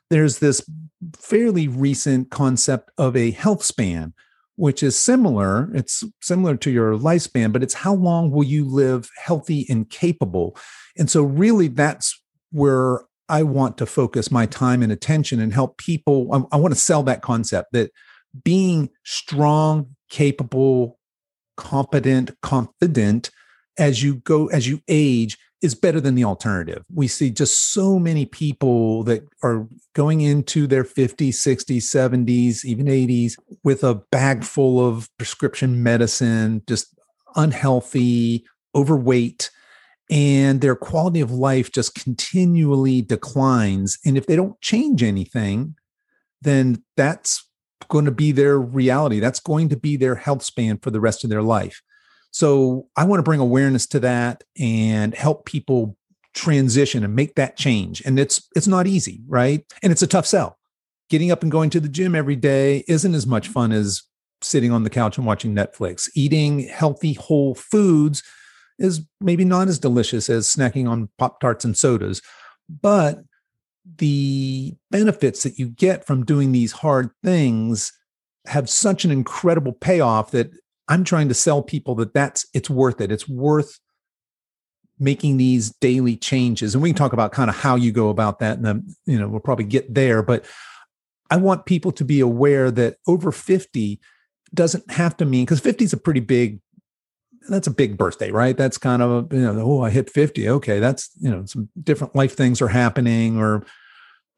[0.10, 0.68] There's this
[1.16, 4.14] fairly recent concept of a health span,
[4.60, 5.72] which is similar.
[5.74, 10.58] It's similar to your lifespan, but it's how long will you live healthy and capable?
[10.98, 15.78] And so, really, that's where I want to focus my time and attention and help
[15.78, 16.28] people.
[16.34, 17.92] I, I want to sell that concept that
[18.44, 21.00] being strong, capable,
[21.56, 23.32] competent, confident
[23.78, 26.84] as you go, as you age is better than the alternative.
[26.94, 32.86] We see just so many people that are going into their 50s, 60s, 70s, even
[32.86, 36.98] 80s with a bag full of prescription medicine, just
[37.36, 39.52] unhealthy, overweight,
[40.10, 44.00] and their quality of life just continually declines.
[44.06, 45.76] And if they don't change anything,
[46.42, 47.46] then that's
[47.90, 49.20] going to be their reality.
[49.20, 51.82] That's going to be their health span for the rest of their life.
[52.32, 55.98] So I want to bring awareness to that and help people
[56.34, 58.02] transition and make that change.
[58.06, 59.66] And it's it's not easy, right?
[59.82, 60.58] And it's a tough sell.
[61.10, 64.04] Getting up and going to the gym every day isn't as much fun as
[64.42, 66.10] sitting on the couch and watching Netflix.
[66.16, 68.24] Eating healthy whole foods
[68.78, 72.22] is maybe not as delicious as snacking on Pop Tarts and sodas,
[72.70, 73.20] but
[73.98, 77.92] the benefits that you get from doing these hard things
[78.46, 80.52] have such an incredible payoff that
[80.90, 83.12] I'm trying to sell people that that's it's worth it.
[83.12, 83.80] It's worth
[85.00, 86.74] making these daily changes.
[86.76, 89.18] And we can talk about kind of how you go about that and then, you
[89.18, 90.44] know, we'll probably get there, but
[91.32, 94.02] I want people to be aware that over 50
[94.54, 96.60] doesn't have to mean because 50 is a pretty big
[97.48, 98.56] that's a big birthday, right?
[98.56, 100.50] That's kind of, you know, oh, I hit 50.
[100.50, 100.80] Okay.
[100.80, 103.66] That's, you know, some different life things are happening, or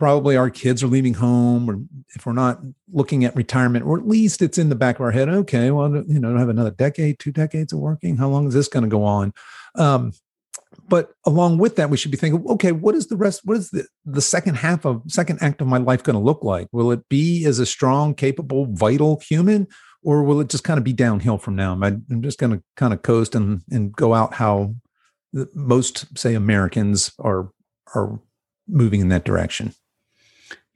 [0.01, 1.79] probably our kids are leaving home, or
[2.15, 2.59] if we're not
[2.91, 5.29] looking at retirement, or at least it's in the back of our head.
[5.29, 5.69] Okay.
[5.69, 8.17] Well, you know, I have another decade, two decades of working.
[8.17, 9.31] How long is this going to go on?
[9.75, 10.13] Um,
[10.87, 13.41] but along with that, we should be thinking, okay, what is the rest?
[13.43, 16.43] What is the, the second half of second act of my life going to look
[16.43, 16.67] like?
[16.71, 19.67] Will it be as a strong, capable, vital human?
[20.03, 21.79] or will it just kind of be downhill from now?
[21.79, 24.73] I'm just going to kind of coast and and go out how
[25.53, 27.51] most say Americans are
[27.93, 28.19] are
[28.67, 29.75] moving in that direction.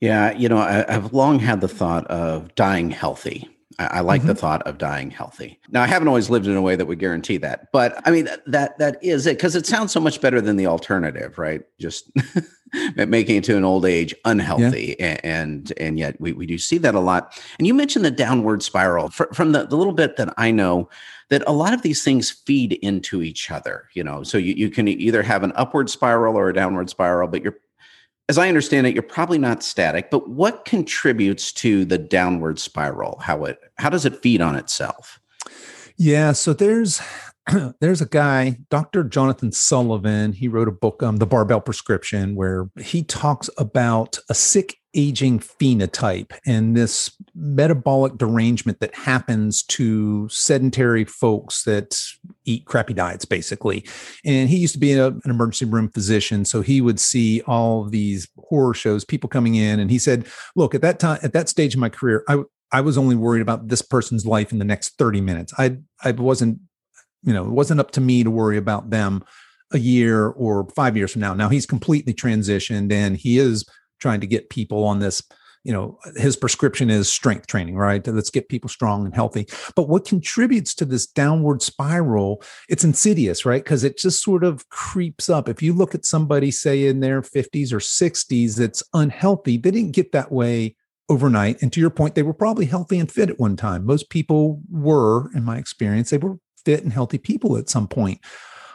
[0.05, 3.49] Yeah, you know, I, have long had the thought of dying healthy.
[3.79, 4.29] I, I like mm-hmm.
[4.29, 5.59] the thought of dying healthy.
[5.69, 8.29] Now, I haven't always lived in a way that would guarantee that, but I mean
[8.47, 11.61] that that, is it because it sounds so much better than the alternative, right?
[11.79, 12.11] Just
[12.95, 15.17] making it to an old age unhealthy, yeah.
[15.23, 17.39] and, and, and yet we we do see that a lot.
[17.57, 20.89] And you mentioned the downward spiral from the, the little bit that I know
[21.29, 23.89] that a lot of these things feed into each other.
[23.93, 27.27] You know, so you you can either have an upward spiral or a downward spiral,
[27.27, 27.57] but you're
[28.27, 33.19] as I understand it, you're probably not static, but what contributes to the downward spiral?
[33.21, 35.19] How it how does it feed on itself?
[35.97, 37.01] Yeah, so there's
[37.79, 39.03] there's a guy, Dr.
[39.03, 40.33] Jonathan Sullivan.
[40.33, 45.39] He wrote a book, um, The Barbell Prescription, where he talks about a sick aging
[45.39, 52.01] phenotype and this metabolic derangement that happens to sedentary folks that
[52.45, 53.85] eat crappy diets, basically.
[54.23, 57.85] And he used to be a, an emergency room physician, so he would see all
[57.85, 61.49] these horror shows, people coming in, and he said, "Look, at that time, at that
[61.49, 64.65] stage of my career, I." I was only worried about this person's life in the
[64.65, 65.53] next 30 minutes.
[65.57, 66.59] I I wasn't
[67.25, 69.23] you know, it wasn't up to me to worry about them
[69.73, 71.33] a year or five years from now.
[71.33, 73.65] Now he's completely transitioned and he is
[73.99, 75.23] trying to get people on this
[75.65, 78.05] you know his prescription is strength training right?
[78.07, 79.47] Let's get people strong and healthy.
[79.75, 83.63] But what contributes to this downward spiral it's insidious right?
[83.63, 85.49] Because it just sort of creeps up.
[85.49, 89.95] If you look at somebody say in their 50s or 60s that's unhealthy they didn't
[89.95, 90.75] get that way
[91.09, 91.61] overnight.
[91.61, 93.85] And to your point they were probably healthy and fit at one time.
[93.85, 98.21] Most people were in my experience they were fit and healthy people at some point.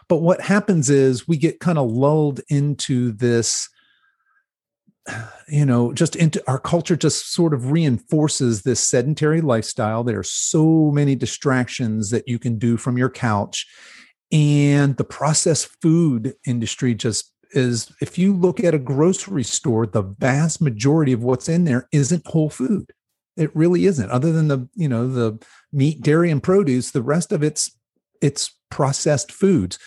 [0.09, 3.68] But what happens is we get kind of lulled into this
[5.48, 10.04] you know just into our culture just sort of reinforces this sedentary lifestyle.
[10.04, 13.66] There are so many distractions that you can do from your couch.
[14.32, 20.02] And the processed food industry just is if you look at a grocery store the
[20.02, 22.92] vast majority of what's in there isn't whole food.
[23.36, 24.10] It really isn't.
[24.10, 25.38] Other than the you know the
[25.72, 27.76] meat dairy and produce the rest of it's
[28.20, 29.78] it's processed foods.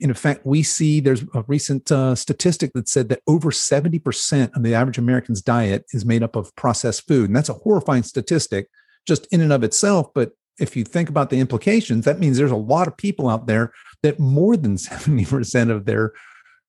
[0.00, 4.62] In fact, we see there's a recent uh, statistic that said that over 70% of
[4.62, 7.28] the average American's diet is made up of processed food.
[7.28, 8.68] And that's a horrifying statistic
[9.06, 10.08] just in and of itself.
[10.14, 13.46] But if you think about the implications, that means there's a lot of people out
[13.46, 16.12] there that more than 70% of their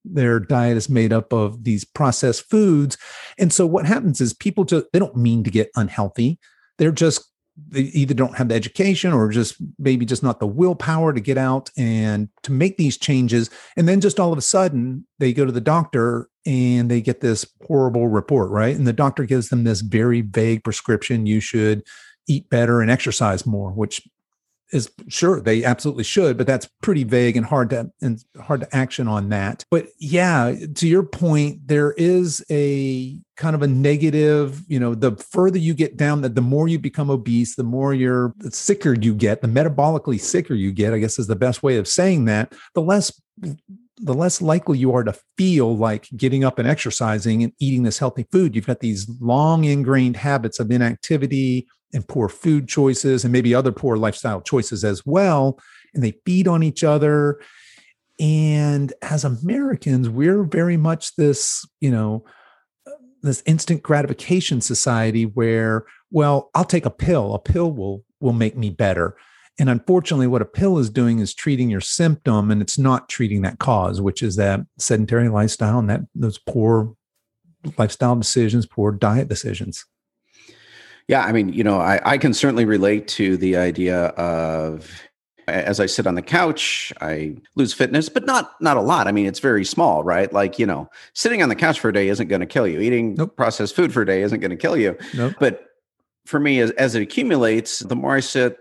[0.03, 2.97] their diet is made up of these processed foods.
[3.37, 6.39] And so what happens is people just they don't mean to get unhealthy.
[6.79, 7.30] They're just
[7.67, 11.37] they either don't have the education or just maybe just not the willpower to get
[11.37, 13.49] out and to make these changes.
[13.75, 17.21] And then just all of a sudden they go to the doctor and they get
[17.21, 18.75] this horrible report right?
[18.75, 21.83] And the doctor gives them this very vague prescription you should
[22.27, 24.01] eat better and exercise more which
[24.71, 28.75] is sure they absolutely should but that's pretty vague and hard to and hard to
[28.75, 29.65] action on that.
[29.69, 35.15] But yeah to your point there is a kind of a negative you know the
[35.15, 38.93] further you get down that the more you become obese the more you're the sicker
[38.93, 42.25] you get the metabolically sicker you get i guess is the best way of saying
[42.25, 43.19] that the less
[44.01, 47.99] the less likely you are to feel like getting up and exercising and eating this
[47.99, 48.55] healthy food.
[48.55, 53.71] You've got these long ingrained habits of inactivity and poor food choices and maybe other
[53.71, 55.59] poor lifestyle choices as well.
[55.93, 57.41] And they feed on each other.
[58.19, 62.23] And as Americans, we're very much this, you know,
[63.21, 67.33] this instant gratification society where, well, I'll take a pill.
[67.33, 69.17] A pill will will make me better.
[69.59, 73.41] And unfortunately, what a pill is doing is treating your symptom, and it's not treating
[73.41, 76.95] that cause, which is that sedentary lifestyle and that those poor
[77.77, 79.85] lifestyle decisions, poor diet decisions.
[81.07, 85.01] Yeah, I mean, you know, I, I can certainly relate to the idea of
[85.47, 89.07] as I sit on the couch, I lose fitness, but not not a lot.
[89.07, 90.31] I mean, it's very small, right?
[90.31, 92.79] Like, you know, sitting on the couch for a day isn't going to kill you.
[92.79, 93.35] Eating nope.
[93.35, 94.97] processed food for a day isn't going to kill you.
[95.13, 95.33] Nope.
[95.39, 95.65] But
[96.25, 98.57] for me, as, as it accumulates, the more I sit,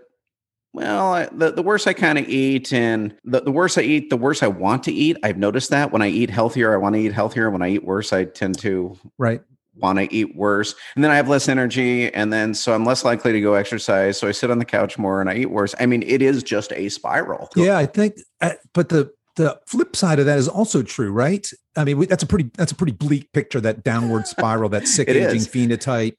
[0.73, 2.73] well, I, the, the worse I kind of eat.
[2.73, 5.17] And the, the worse I eat, the worse I want to eat.
[5.23, 7.49] I've noticed that when I eat healthier, I want to eat healthier.
[7.49, 9.41] When I eat worse, I tend to right
[9.77, 13.05] want to eat worse and then i have less energy and then so i'm less
[13.05, 15.73] likely to go exercise so i sit on the couch more and i eat worse.
[15.79, 17.49] I mean it is just a spiral.
[17.55, 21.47] Yeah i think uh, but the the flip side of that is also true right?
[21.75, 25.07] I mean that's a pretty that's a pretty bleak picture that downward spiral that sick
[25.09, 26.15] aging phenotype.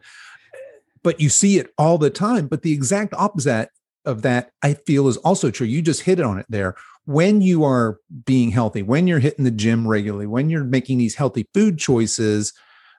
[1.02, 3.68] But you see it all the time but the exact opposite
[4.04, 5.66] of that i feel is also true.
[5.66, 6.74] You just hit it on it there.
[7.04, 11.16] When you are being healthy when you're hitting the gym regularly when you're making these
[11.16, 12.52] healthy food choices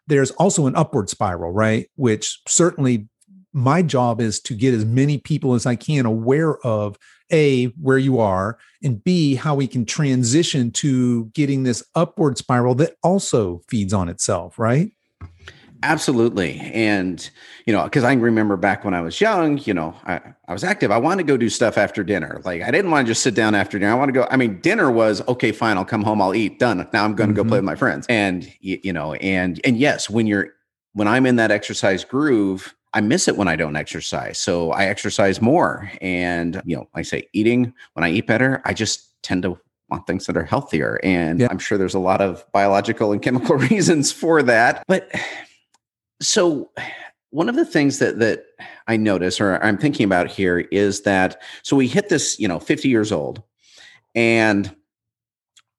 [0.08, 1.90] there's also an upward spiral, right?
[1.96, 3.08] Which certainly
[3.54, 6.98] my job is to get as many people as I can aware of
[7.32, 12.76] A, where you are, and B, how we can transition to getting this upward spiral
[12.76, 14.92] that also feeds on itself, right?
[15.84, 16.60] Absolutely.
[16.60, 17.30] And,
[17.66, 20.64] you know, because I remember back when I was young, you know, I, I was
[20.64, 20.92] active.
[20.92, 22.42] I wanted to go do stuff after dinner.
[22.46, 23.92] Like I didn't want to just sit down after dinner.
[23.92, 24.26] I want to go.
[24.32, 25.78] I mean, dinner was okay, fine.
[25.78, 26.22] I'll come home.
[26.22, 26.58] I'll eat.
[26.58, 26.88] Done.
[26.94, 27.44] Now I'm going to mm-hmm.
[27.44, 28.06] go play with my friends.
[28.08, 30.50] And, you, you know, and, and yes, when you're,
[30.94, 34.38] when I'm in that exercise groove, I miss it when I don't exercise.
[34.38, 35.92] So I exercise more.
[36.00, 39.60] And, you know, I say eating, when I eat better, I just tend to
[39.90, 41.00] want things that are healthier.
[41.04, 41.48] And yeah.
[41.50, 44.84] I'm sure there's a lot of biological and chemical reasons for that.
[44.88, 45.12] But
[46.22, 46.72] so
[47.30, 48.46] one of the things that that
[48.88, 52.60] I notice or I'm thinking about here is that so we hit this, you know,
[52.60, 53.42] 50 years old
[54.14, 54.74] and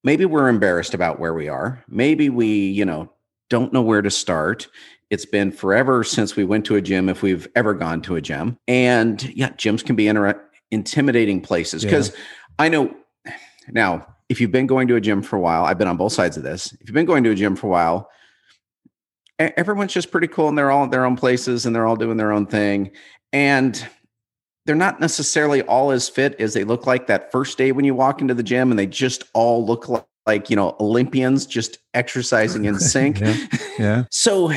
[0.02, 1.82] maybe we're embarrassed about where we are.
[1.88, 3.10] Maybe we, you know,
[3.50, 4.68] don't know where to start.
[5.10, 8.20] It's been forever since we went to a gym if we've ever gone to a
[8.20, 8.58] gym.
[8.66, 12.16] And yeah, gyms can be inter- intimidating places because yeah.
[12.58, 12.94] I know
[13.68, 16.12] now if you've been going to a gym for a while, I've been on both
[16.12, 16.72] sides of this.
[16.72, 18.10] If you've been going to a gym for a while,
[19.38, 22.16] everyone's just pretty cool and they're all in their own places and they're all doing
[22.16, 22.90] their own thing.
[23.32, 23.86] And
[24.66, 27.94] they're not necessarily all as fit as they look like that first day when you
[27.94, 31.78] walk into the gym and they just all look like, like you know, Olympians just
[31.92, 33.20] exercising in sync.
[33.20, 33.36] yeah.
[33.78, 34.04] yeah.
[34.10, 34.52] so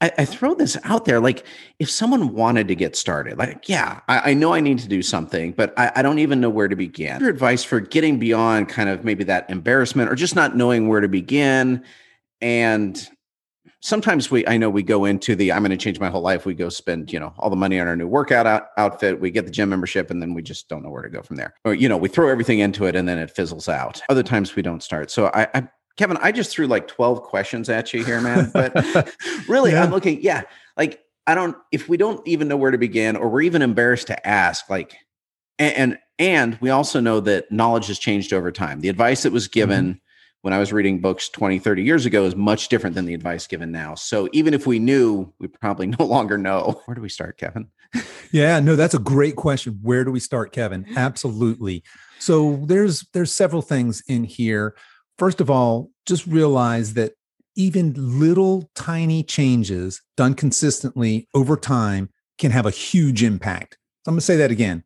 [0.00, 1.44] I, I, throw this out there like
[1.80, 5.02] if someone wanted to get started like yeah I, I know i need to do
[5.02, 8.68] something but I, I, don't even know where to begin your advice for getting beyond
[8.68, 11.84] kind of maybe that embarrassment or just not knowing where to begin
[12.40, 13.08] and
[13.80, 16.44] sometimes we i know we go into the i'm going to change my whole life.
[16.46, 19.20] We go spend you know all the money on our new workout out, outfit.
[19.20, 21.36] We get the gym membership and then we just don't know where to go from
[21.36, 21.54] there.
[21.64, 24.02] Or you know we throw everything into it and then it fizzles out.
[24.08, 25.10] Other times we don't start.
[25.10, 28.72] So i, I kevin i just threw like 12 questions at you here man but
[29.48, 29.82] really yeah.
[29.82, 30.42] i'm looking yeah
[30.76, 34.06] like i don't if we don't even know where to begin or we're even embarrassed
[34.06, 34.96] to ask like
[35.58, 38.80] and and, and we also know that knowledge has changed over time.
[38.80, 39.98] The advice that was given mm-hmm
[40.48, 43.46] when I was reading books 20, 30 years ago is much different than the advice
[43.46, 43.94] given now.
[43.94, 46.80] So even if we knew, we probably no longer know.
[46.86, 47.68] Where do we start, Kevin?
[48.32, 49.78] yeah, no, that's a great question.
[49.82, 50.86] Where do we start, Kevin?
[50.96, 51.84] Absolutely.
[52.18, 54.74] So there's there's several things in here.
[55.18, 57.12] First of all, just realize that
[57.54, 63.76] even little tiny changes done consistently over time can have a huge impact.
[64.06, 64.82] So I'm going to say that again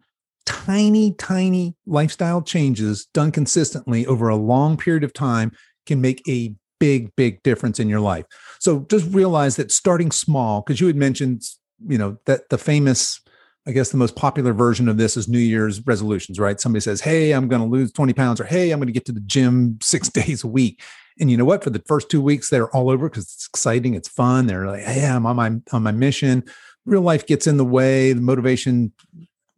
[0.67, 5.53] tiny, tiny lifestyle changes done consistently over a long period of time
[5.87, 8.25] can make a big, big difference in your life.
[8.61, 11.43] So just realize that starting small, because you had mentioned,
[11.87, 13.21] you know, that the famous,
[13.67, 16.61] I guess the most popular version of this is New Year's resolutions, right?
[16.61, 19.05] Somebody says, Hey, I'm going to lose 20 pounds, or Hey, I'm going to get
[19.07, 20.81] to the gym six days a week.
[21.19, 21.63] And you know what?
[21.63, 24.47] For the first two weeks, they're all over because it's exciting, it's fun.
[24.47, 26.45] They're like, Hey, I'm on my on my mission.
[26.85, 28.93] Real life gets in the way, the motivation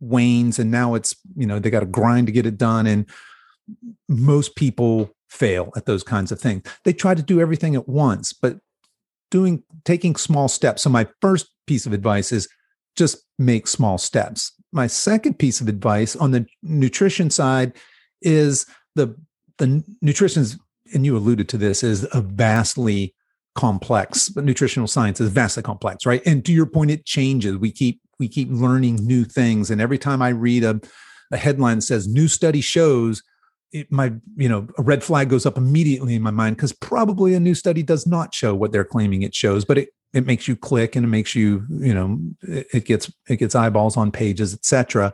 [0.04, 3.08] wanes and now it's you know they got to grind to get it done and
[4.08, 6.62] most people fail at those kinds of things.
[6.84, 8.58] They try to do everything at once but
[9.30, 12.48] doing taking small steps so my first piece of advice is
[12.96, 14.52] just make small steps.
[14.72, 17.72] My second piece of advice on the nutrition side
[18.22, 19.16] is the
[19.58, 20.58] the nutrition's
[20.92, 23.14] and you alluded to this is a vastly
[23.54, 26.22] complex nutritional science is vastly complex right?
[26.26, 27.56] And to your point it changes.
[27.56, 29.70] We keep we keep learning new things.
[29.70, 30.80] And every time i read a,
[31.32, 33.22] a headline that says new study shows
[33.74, 37.34] it, my you know a red flag goes up immediately in my mind because probably
[37.34, 40.46] a new study does not show what they're claiming it shows but it it makes
[40.46, 44.12] you click and it makes you you know it, it gets it gets eyeballs on
[44.12, 45.12] pages etc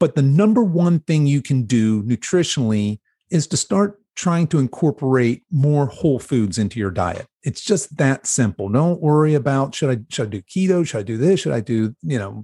[0.00, 2.98] but the number one thing you can do nutritionally
[3.30, 7.26] is to start trying to incorporate more whole foods into your diet.
[7.42, 8.68] It's just that simple.
[8.68, 10.86] Don't worry about should I should I do keto?
[10.86, 11.40] Should I do this?
[11.40, 12.42] Should I do, you know,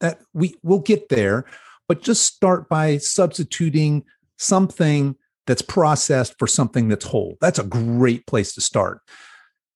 [0.00, 1.44] that we we'll get there,
[1.88, 4.04] but just start by substituting
[4.36, 5.16] something
[5.46, 7.36] that's processed for something that's whole.
[7.40, 9.00] That's a great place to start.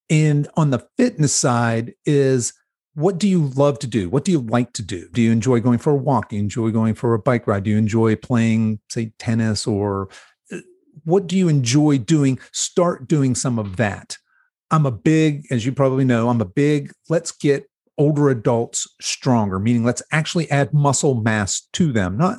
[0.09, 2.53] And on the fitness side is
[2.95, 4.09] what do you love to do?
[4.09, 5.07] What do you like to do?
[5.13, 6.29] Do you enjoy going for a walk?
[6.29, 7.63] Do you enjoy going for a bike ride?
[7.63, 10.09] Do you enjoy playing, say, tennis or
[11.03, 12.39] what do you enjoy doing?
[12.51, 14.17] Start doing some of that.
[14.71, 19.59] I'm a big, as you probably know, I'm a big, let's get older adults stronger,
[19.59, 22.37] meaning let's actually add muscle mass to them, not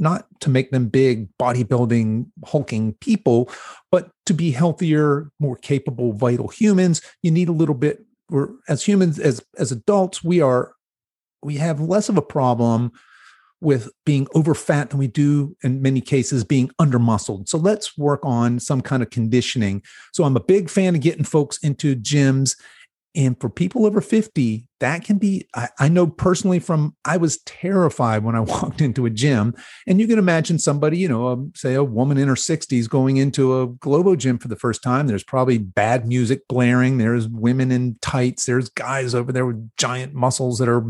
[0.00, 3.50] not to make them big bodybuilding hulking people
[3.90, 8.84] but to be healthier more capable vital humans you need a little bit we're as
[8.84, 10.72] humans as as adults we are
[11.42, 12.92] we have less of a problem
[13.60, 17.48] with being over fat than we do in many cases being under muscled.
[17.48, 19.82] So let's work on some kind of conditioning.
[20.12, 22.54] So I'm a big fan of getting folks into gyms
[23.14, 27.38] And for people over 50, that can be, I, I, know personally from, I was
[27.38, 29.54] terrified when I walked into a gym.
[29.86, 33.16] And you can imagine somebody, you know, um, say a woman in her 60s going
[33.16, 35.06] into a Globo gym for the first time.
[35.06, 36.98] There's probably bad music blaring.
[36.98, 38.46] There's women in tights.
[38.46, 40.88] There's guys over there with giant muscles that are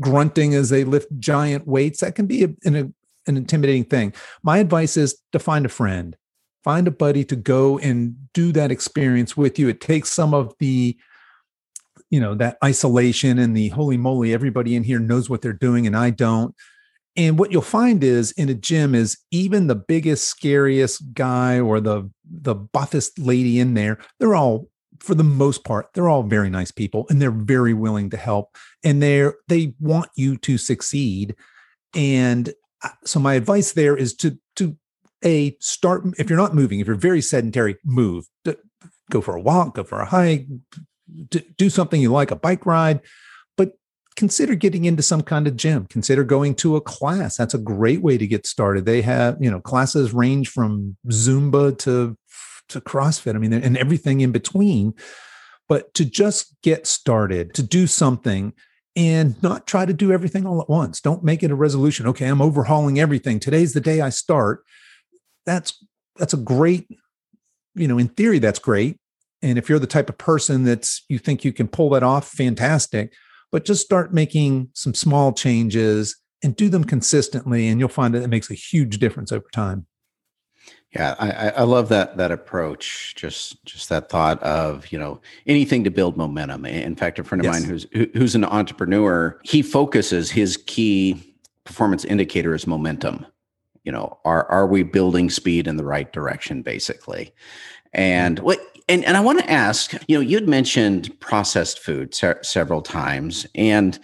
[0.00, 2.00] grunting as they lift giant weights.
[2.00, 2.94] That can be a, an,
[3.26, 4.12] an intimidating thing.
[4.42, 6.16] My advice is to find a friend,
[6.64, 9.68] find a buddy to go and do that experience with you.
[9.68, 10.96] It takes some of the,
[12.10, 15.86] you know that isolation and the holy moly everybody in here knows what they're doing
[15.86, 16.54] and i don't
[17.16, 21.80] and what you'll find is in a gym is even the biggest scariest guy or
[21.80, 24.68] the the buffest lady in there they're all
[25.00, 28.56] for the most part they're all very nice people and they're very willing to help
[28.84, 31.34] and they're they want you to succeed
[31.94, 34.76] and uh, so my advice there is to to
[35.24, 38.26] a start if you're not moving if you're very sedentary move
[39.10, 40.46] go for a walk go for a hike
[41.56, 43.00] do something you like, a bike ride,
[43.56, 43.72] but
[44.16, 45.86] consider getting into some kind of gym.
[45.86, 47.36] Consider going to a class.
[47.36, 48.84] That's a great way to get started.
[48.84, 52.16] They have, you know, classes range from Zumba to
[52.68, 53.34] to CrossFit.
[53.34, 54.94] I mean, and everything in between.
[55.68, 58.52] But to just get started, to do something
[58.94, 61.00] and not try to do everything all at once.
[61.00, 62.06] Don't make it a resolution.
[62.06, 63.38] Okay, I'm overhauling everything.
[63.38, 64.64] Today's the day I start.
[65.44, 65.84] That's
[66.16, 66.88] that's a great,
[67.74, 68.98] you know, in theory, that's great.
[69.42, 72.28] And if you're the type of person that's you think you can pull that off,
[72.28, 73.12] fantastic.
[73.52, 78.22] But just start making some small changes and do them consistently, and you'll find that
[78.22, 79.86] it makes a huge difference over time.
[80.92, 83.14] Yeah, I, I love that that approach.
[83.16, 86.64] Just just that thought of you know anything to build momentum.
[86.64, 87.60] In fact, a friend of yes.
[87.60, 91.34] mine who's who's an entrepreneur, he focuses his key
[91.64, 93.26] performance indicator is momentum.
[93.84, 97.32] You know, are are we building speed in the right direction, basically?
[97.92, 98.46] And mm-hmm.
[98.46, 102.82] what and, and I want to ask, you know, you'd mentioned processed food se- several
[102.82, 103.46] times.
[103.54, 103.98] And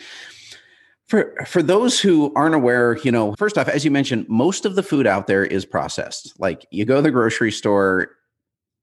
[1.13, 4.77] for for those who aren't aware, you know, first off, as you mentioned, most of
[4.77, 6.33] the food out there is processed.
[6.41, 8.13] Like you go to the grocery store,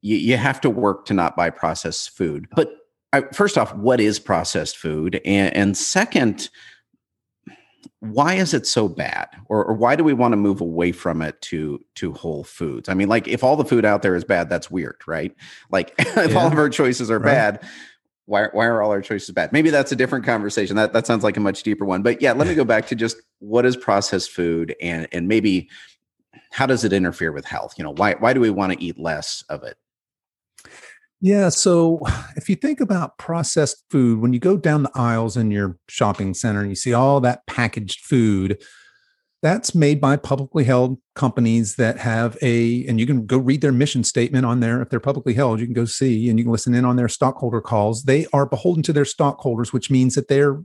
[0.03, 2.47] you, you have to work to not buy processed food.
[2.55, 2.71] But
[3.13, 5.19] I, first off, what is processed food?
[5.25, 6.51] And, and second,
[8.01, 11.23] why is it so bad or, or why do we want to move away from
[11.23, 14.23] it to to whole foods i mean like if all the food out there is
[14.23, 15.35] bad that's weird right
[15.69, 16.37] like if yeah.
[16.37, 17.25] all of our choices are right.
[17.33, 17.67] bad
[18.29, 19.51] why, why are all our choices bad?
[19.51, 20.75] Maybe that's a different conversation.
[20.75, 22.03] That that sounds like a much deeper one.
[22.03, 25.69] But yeah let me go back to just what is processed food and and maybe
[26.51, 27.73] how does it interfere with health?
[27.77, 29.77] You know why why do we want to eat less of it?
[31.21, 31.49] Yeah.
[31.49, 31.99] So
[32.35, 36.33] if you think about processed food, when you go down the aisles in your shopping
[36.33, 38.61] center and you see all that packaged food,
[39.41, 43.71] that's made by publicly held companies that have a, and you can go read their
[43.71, 44.81] mission statement on there.
[44.81, 47.07] If they're publicly held, you can go see and you can listen in on their
[47.07, 48.03] stockholder calls.
[48.03, 50.61] They are beholden to their stockholders, which means that they're,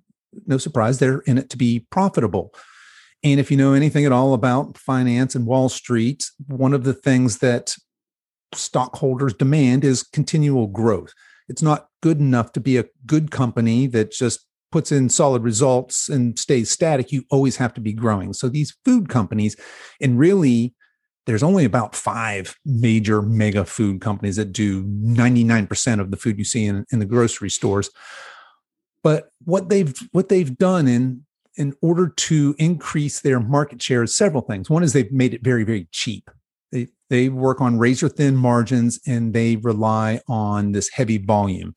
[0.46, 2.52] no surprise, they're in it to be profitable.
[3.22, 6.92] And if you know anything at all about finance and Wall Street, one of the
[6.92, 7.74] things that
[8.52, 11.12] stockholders demand is continual growth.
[11.48, 16.08] It's not good enough to be a good company that just puts in solid results
[16.08, 17.12] and stays static.
[17.12, 18.32] You always have to be growing.
[18.32, 19.54] So these food companies,
[20.00, 20.74] and really,
[21.26, 26.44] there's only about five major mega food companies that do 99% of the food you
[26.44, 27.88] see in, in the grocery stores.
[29.04, 31.24] But what they've what they've done in
[31.56, 34.68] in order to increase their market share is several things.
[34.68, 36.28] One is they've made it very, very cheap.
[36.72, 41.76] They, they work on razor thin margins and they rely on this heavy volume.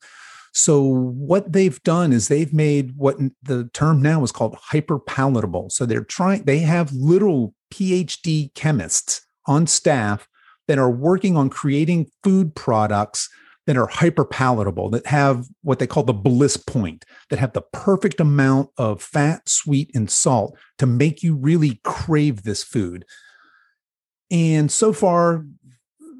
[0.58, 5.70] So what they've done is they've made what the term now is called hyper palatable.
[5.70, 10.26] So they're trying they have literal PhD chemists on staff
[10.66, 13.28] that are working on creating food products
[13.68, 17.62] that are hyper palatable, that have what they call the bliss point, that have the
[17.72, 23.04] perfect amount of fat, sweet, and salt to make you really crave this food.
[24.28, 25.44] And so far,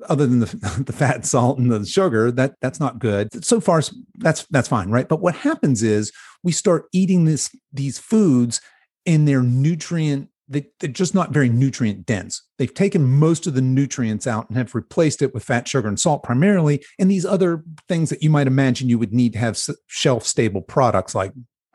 [0.09, 3.44] other than the, the fat, salt, and the sugar, that that's not good.
[3.44, 3.82] So far,
[4.16, 5.09] that's that's fine, right?
[5.09, 8.61] But what happens is we start eating this these foods,
[9.07, 10.28] and they're nutrient.
[10.51, 12.42] They, they're just not very nutrient dense.
[12.57, 16.01] They've taken most of the nutrients out and have replaced it with fat, sugar, and
[16.01, 19.61] salt primarily, and these other things that you might imagine you would need to have
[19.88, 21.32] shelf stable products like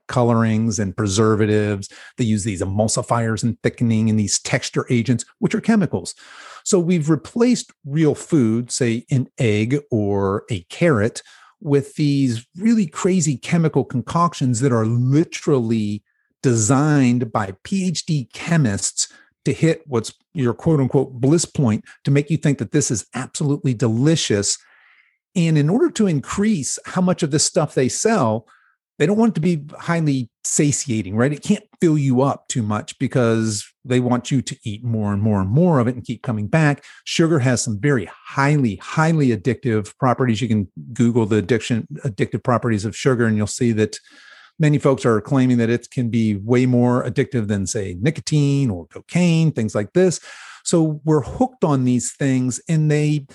[0.08, 1.90] colorings and preservatives.
[2.18, 6.16] They use these emulsifiers and thickening and these texture agents, which are chemicals.
[6.64, 11.22] So we've replaced real food, say an egg or a carrot,
[11.62, 16.04] with these really crazy chemical concoctions that are literally
[16.42, 19.08] designed by PhD chemists
[19.46, 23.06] to hit what's your quote unquote bliss point to make you think that this is
[23.14, 24.58] absolutely delicious
[25.36, 28.48] And in order to increase how much of this stuff they sell,
[29.00, 31.34] they don't want it to be highly satiating, right?
[31.34, 35.22] It can't fill you up too much because they want you to eat more and
[35.22, 36.84] more and more of it and keep coming back.
[37.04, 40.42] Sugar has some very highly, highly addictive properties.
[40.42, 43.98] You can Google the addiction addictive properties of sugar, and you'll see that
[44.60, 48.88] many folks are claiming that it can be way more addictive than, say, nicotine or
[48.88, 50.20] cocaine, things like this.
[50.64, 53.28] So we're hooked on these things, and they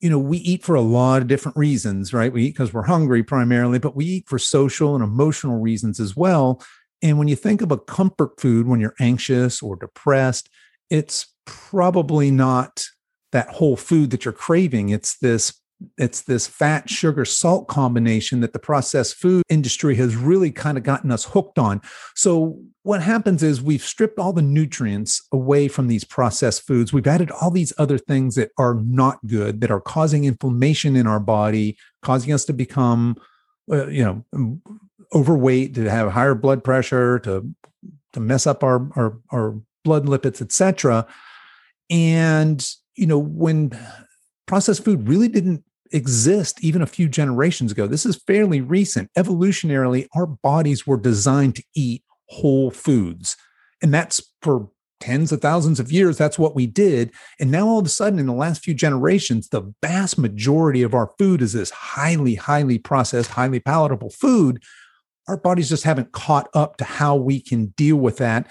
[0.00, 2.32] you know, we eat for a lot of different reasons, right?
[2.32, 6.14] We eat because we're hungry primarily, but we eat for social and emotional reasons as
[6.14, 6.62] well.
[7.02, 10.48] And when you think of a comfort food when you're anxious or depressed,
[10.90, 12.84] it's probably not
[13.32, 14.88] that whole food that you're craving.
[14.90, 15.60] It's this
[15.98, 20.84] it's this fat sugar salt combination that the processed food industry has really kind of
[20.84, 21.82] gotten us hooked on
[22.14, 27.06] so what happens is we've stripped all the nutrients away from these processed foods we've
[27.06, 31.20] added all these other things that are not good that are causing inflammation in our
[31.20, 33.14] body causing us to become
[33.70, 34.60] uh, you know
[35.14, 37.48] overweight to have higher blood pressure to
[38.12, 41.06] to mess up our our, our blood lipids etc
[41.90, 43.70] and you know when
[44.46, 47.86] processed food really didn't exist even a few generations ago.
[47.86, 49.10] This is fairly recent.
[49.16, 53.36] Evolutionarily, our bodies were designed to eat whole foods.
[53.82, 56.16] And that's for tens of thousands of years.
[56.16, 57.12] That's what we did.
[57.38, 60.94] And now, all of a sudden, in the last few generations, the vast majority of
[60.94, 64.62] our food is this highly, highly processed, highly palatable food.
[65.28, 68.48] Our bodies just haven't caught up to how we can deal with that.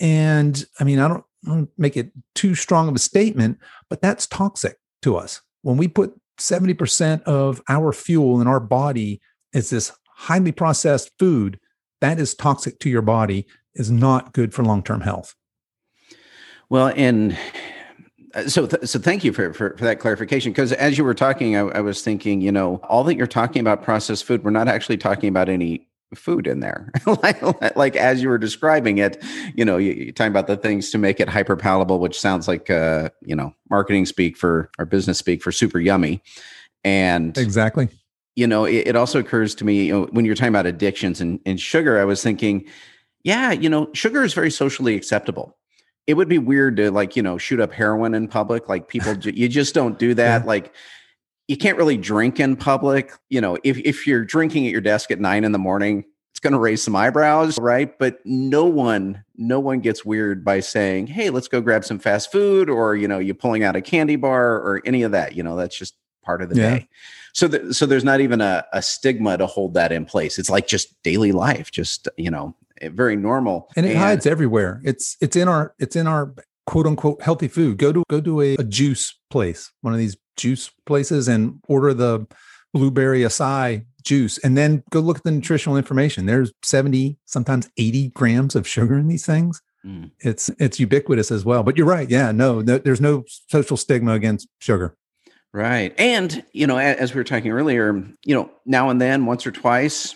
[0.00, 3.58] And I mean, I don't, I don't make it too strong of a statement,
[3.90, 5.42] but that's toxic to us.
[5.62, 9.20] When we put 70% of our fuel in our body
[9.52, 11.58] is this highly processed food
[12.00, 15.34] that is toxic to your body is not good for long-term health
[16.68, 17.36] well and
[18.34, 21.14] uh, so th- so thank you for, for, for that clarification because as you were
[21.14, 24.50] talking I, I was thinking you know all that you're talking about processed food we're
[24.50, 26.90] not actually talking about any food in there.
[27.06, 29.22] Like, like as you were describing it
[29.54, 32.48] you know you, you're talking about the things to make it hyper palatable which sounds
[32.48, 36.22] like uh you know marketing speak for or business speak for super yummy.
[36.82, 37.88] And exactly.
[38.36, 41.20] you know it, it also occurs to me you know, when you're talking about addictions
[41.20, 42.66] and, and sugar i was thinking
[43.22, 45.56] yeah you know sugar is very socially acceptable.
[46.06, 49.16] It would be weird to like you know shoot up heroin in public like people
[49.22, 50.42] you just don't do that.
[50.42, 50.46] Yeah.
[50.46, 50.74] like
[51.48, 53.12] you can't really drink in public.
[53.28, 56.40] You know, if, if you're drinking at your desk at nine in the morning, it's
[56.40, 57.96] going to raise some eyebrows, right?
[57.98, 62.32] But no one, no one gets weird by saying, "Hey, let's go grab some fast
[62.32, 65.36] food," or you know, you pulling out a candy bar or any of that.
[65.36, 66.70] You know, that's just part of the yeah.
[66.78, 66.88] day.
[67.34, 70.38] So, the, so there's not even a, a stigma to hold that in place.
[70.38, 73.70] It's like just daily life, just you know, eh, very normal.
[73.76, 74.80] And it and, hides everywhere.
[74.84, 76.34] It's it's in our it's in our
[76.66, 77.78] quote unquote healthy food.
[77.78, 81.94] Go to go to a, a juice place, one of these juice places and order
[81.94, 82.26] the
[82.72, 88.08] blueberry acai juice and then go look at the nutritional information there's 70 sometimes 80
[88.10, 90.10] grams of sugar in these things mm.
[90.20, 94.12] it's it's ubiquitous as well but you're right yeah no, no there's no social stigma
[94.12, 94.96] against sugar
[95.52, 99.46] right and you know as we were talking earlier you know now and then once
[99.46, 100.14] or twice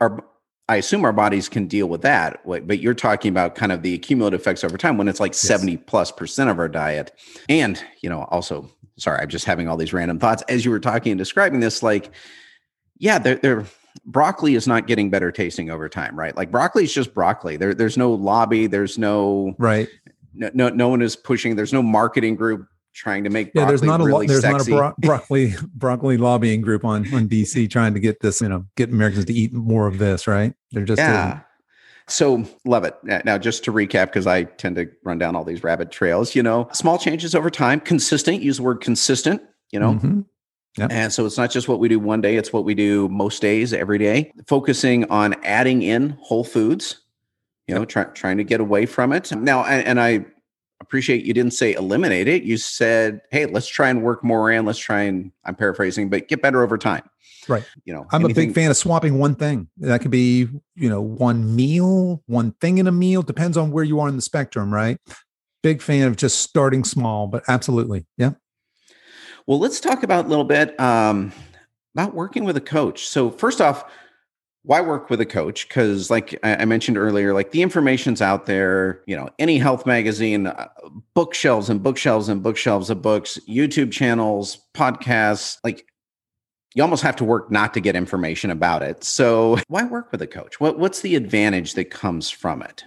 [0.00, 0.24] our
[0.70, 3.98] I assume our bodies can deal with that, but you're talking about kind of the
[3.98, 5.40] cumulative effects over time when it's like yes.
[5.40, 7.10] 70 plus percent of our diet.
[7.48, 8.70] And, you know, also
[9.00, 11.82] sorry, I'm just having all these random thoughts as you were talking and describing this.
[11.82, 12.10] Like,
[12.98, 13.66] yeah, they're, they're
[14.04, 16.36] broccoli is not getting better tasting over time, right?
[16.36, 17.56] Like broccoli is just broccoli.
[17.56, 18.66] There, there's no lobby.
[18.66, 19.88] There's no right.
[20.34, 21.56] No, no, no one is pushing.
[21.56, 23.50] There's no marketing group trying to make.
[23.54, 24.70] Yeah, there's not really a there's sexy.
[24.72, 28.48] not a bro- broccoli broccoli lobbying group on on DC trying to get this, you
[28.48, 30.54] know, get Americans to eat more of this, right?
[30.72, 31.40] They're just yeah.
[32.10, 32.96] So love it.
[33.02, 36.42] Now, just to recap, because I tend to run down all these rabbit trails, you
[36.42, 39.40] know, small changes over time, consistent, use the word consistent,
[39.70, 39.94] you know.
[39.94, 40.20] Mm-hmm.
[40.78, 40.92] Yep.
[40.92, 43.42] And so it's not just what we do one day, it's what we do most
[43.42, 47.00] days, every day, focusing on adding in whole foods,
[47.66, 49.32] you know, try, trying to get away from it.
[49.32, 50.24] Now, and, and I
[50.80, 52.44] appreciate you didn't say eliminate it.
[52.44, 54.64] You said, hey, let's try and work more in.
[54.64, 57.02] Let's try and, I'm paraphrasing, but get better over time.
[57.50, 57.64] Right.
[57.84, 59.68] You know, I'm anything- a big fan of swapping one thing.
[59.78, 63.84] That could be, you know, one meal, one thing in a meal, depends on where
[63.84, 64.98] you are in the spectrum, right?
[65.62, 68.06] Big fan of just starting small, but absolutely.
[68.16, 68.32] Yeah.
[69.46, 71.32] Well, let's talk about a little bit um,
[71.94, 73.08] about working with a coach.
[73.08, 73.84] So, first off,
[74.62, 75.66] why work with a coach?
[75.66, 79.02] Because, like I mentioned earlier, like the information's out there.
[79.06, 80.68] You know, any health magazine, uh,
[81.14, 85.56] bookshelves and bookshelves and bookshelves of books, YouTube channels, podcasts.
[85.64, 85.86] Like
[86.74, 89.02] you almost have to work not to get information about it.
[89.04, 90.60] So, why work with a coach?
[90.60, 92.84] What, what's the advantage that comes from it?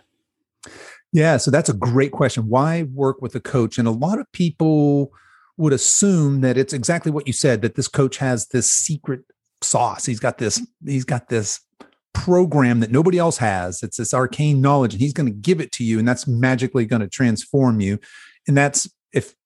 [1.11, 2.49] Yeah, so that's a great question.
[2.49, 3.77] Why work with a coach?
[3.77, 5.11] And a lot of people
[5.57, 9.21] would assume that it's exactly what you said that this coach has this secret
[9.61, 10.05] sauce.
[10.05, 11.61] He's got this he's got this
[12.13, 13.83] program that nobody else has.
[13.83, 16.85] It's this arcane knowledge and he's going to give it to you and that's magically
[16.85, 17.99] going to transform you.
[18.47, 18.89] And that's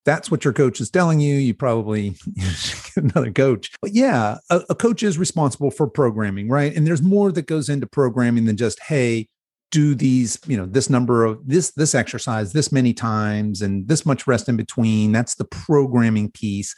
[0.08, 3.74] that's what your coach is telling you, you probably get another coach.
[3.82, 6.74] But yeah, a, a, coach is responsible for programming, right?
[6.74, 9.28] And there's more that goes into programming than just, hey,
[9.70, 14.06] do these, you know, this number of this this exercise this many times and this
[14.06, 15.12] much rest in between.
[15.12, 16.74] That's the programming piece.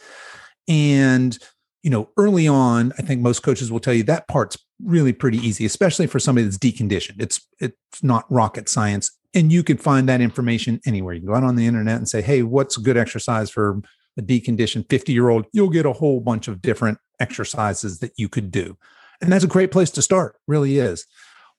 [0.67, 1.37] And
[1.83, 5.37] you know, early on, I think most coaches will tell you that part's really pretty
[5.37, 7.21] easy, especially for somebody that's deconditioned.
[7.21, 11.13] It's it's not rocket science and you can find that information anywhere.
[11.13, 13.81] You can go out on the internet and say, "Hey, what's a good exercise for
[14.17, 18.29] a deconditioned 50 year old?" You'll get a whole bunch of different exercises that you
[18.29, 18.77] could do,
[19.21, 20.35] and that's a great place to start.
[20.47, 21.05] Really is.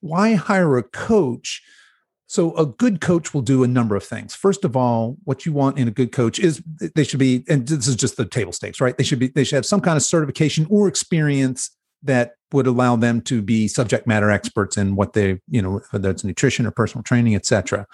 [0.00, 1.62] Why hire a coach?
[2.26, 4.36] So a good coach will do a number of things.
[4.36, 6.62] First of all, what you want in a good coach is
[6.94, 8.96] they should be, and this is just the table stakes, right?
[8.96, 11.70] They should be, they should have some kind of certification or experience
[12.02, 16.10] that would allow them to be subject matter experts in what they, you know, whether
[16.10, 17.86] it's nutrition or personal training, et cetera.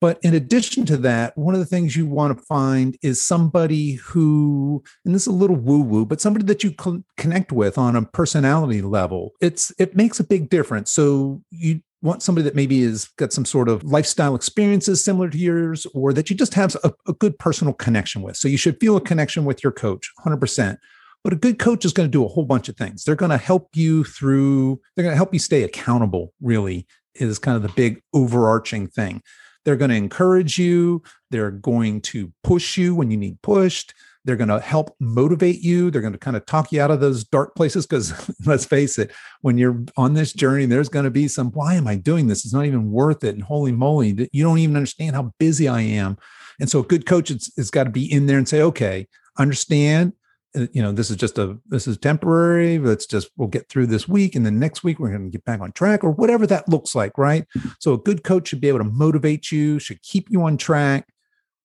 [0.00, 3.94] But in addition to that, one of the things you want to find is somebody
[3.94, 6.74] who, and this is a little woo woo, but somebody that you
[7.16, 9.32] connect with on a personality level.
[9.40, 10.92] It's it makes a big difference.
[10.92, 15.38] So you want somebody that maybe has got some sort of lifestyle experiences similar to
[15.38, 18.36] yours, or that you just have a, a good personal connection with.
[18.36, 20.76] So you should feel a connection with your coach, 100%.
[21.24, 23.04] But a good coach is going to do a whole bunch of things.
[23.04, 27.38] They're going to help you through, they're going to help you stay accountable, really, is
[27.38, 29.22] kind of the big overarching thing.
[29.64, 31.02] They're going to encourage you.
[31.30, 33.92] They're going to push you when you need pushed.
[34.24, 35.90] They're going to help motivate you.
[35.90, 38.12] They're going to kind of talk you out of those dark places because
[38.46, 41.86] let's face it, when you're on this journey, there's going to be some, why am
[41.86, 42.44] I doing this?
[42.44, 43.34] It's not even worth it.
[43.34, 46.16] And holy moly, you don't even understand how busy I am.
[46.60, 49.06] And so a good coach has, got to be in there and say, okay,
[49.38, 50.12] understand
[50.56, 53.86] Uh, you know this is just a this is temporary let's just we'll get through
[53.86, 56.46] this week and then next week we're going to get back on track or whatever
[56.46, 57.46] that looks like right?
[57.78, 61.08] So a good coach should be able to motivate you should keep you on track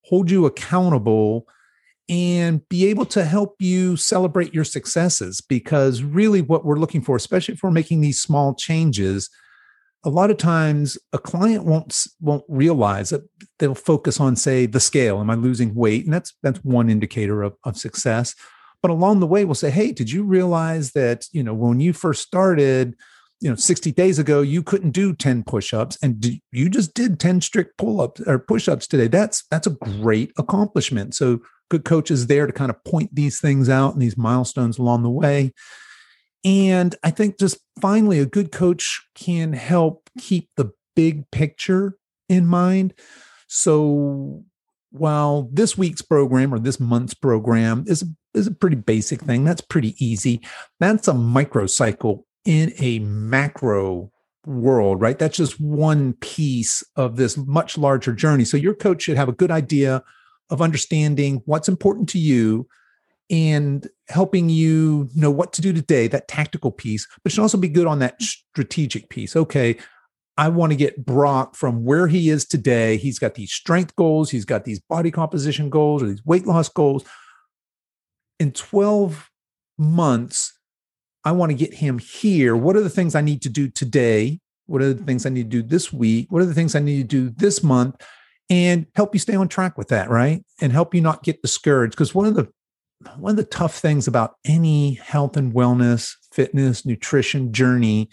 [0.04, 1.48] hold you accountable
[2.10, 7.16] and be able to help you celebrate your successes because really what we're looking for
[7.16, 9.30] especially if we're making these small changes
[10.04, 13.22] a lot of times a client won't won't realize that
[13.60, 16.06] they'll focus on say the scale am i losing weight?
[16.06, 18.36] And that's that's one indicator of, of success
[18.82, 21.94] but along the way we'll say hey did you realize that you know when you
[21.94, 22.96] first started
[23.42, 27.42] you know 60 days ago you couldn't do 10 push-ups and you just did 10
[27.42, 29.08] strict pull-ups or push-ups today?
[29.08, 31.16] That's that's a great accomplishment.
[31.16, 35.04] So good coaches there to kind of point these things out and these milestones along
[35.04, 35.52] the way.
[36.46, 41.98] And i think just finally a good coach can help keep the big picture
[42.30, 42.94] in mind.
[43.48, 44.44] So
[44.92, 49.44] while this week's program or this month's program is is a pretty basic thing.
[49.44, 50.42] That's pretty easy.
[50.80, 54.12] That's a microcycle in a macro
[54.46, 55.20] world, right?
[55.20, 58.46] That's just one piece of this much larger journey.
[58.46, 60.04] So your coach should have a good idea
[60.50, 62.68] of understanding what's important to you
[63.30, 67.70] and helping you know what to do today, that tactical piece, but should also be
[67.70, 69.36] good on that strategic piece.
[69.36, 69.78] Okay,
[70.38, 72.98] I want to get Brock from where he is today.
[72.98, 76.68] He's got these strength goals, he's got these body composition goals or these weight loss
[76.68, 77.06] goals
[78.42, 79.30] in 12
[79.78, 80.52] months,
[81.24, 82.56] I want to get him here.
[82.56, 84.40] What are the things I need to do today?
[84.66, 86.32] What are the things I need to do this week?
[86.32, 88.04] What are the things I need to do this month?
[88.50, 90.44] And help you stay on track with that, right?
[90.60, 91.92] And help you not get discouraged.
[91.92, 92.50] Because one of the
[93.18, 98.10] one of the tough things about any health and wellness, fitness, nutrition journey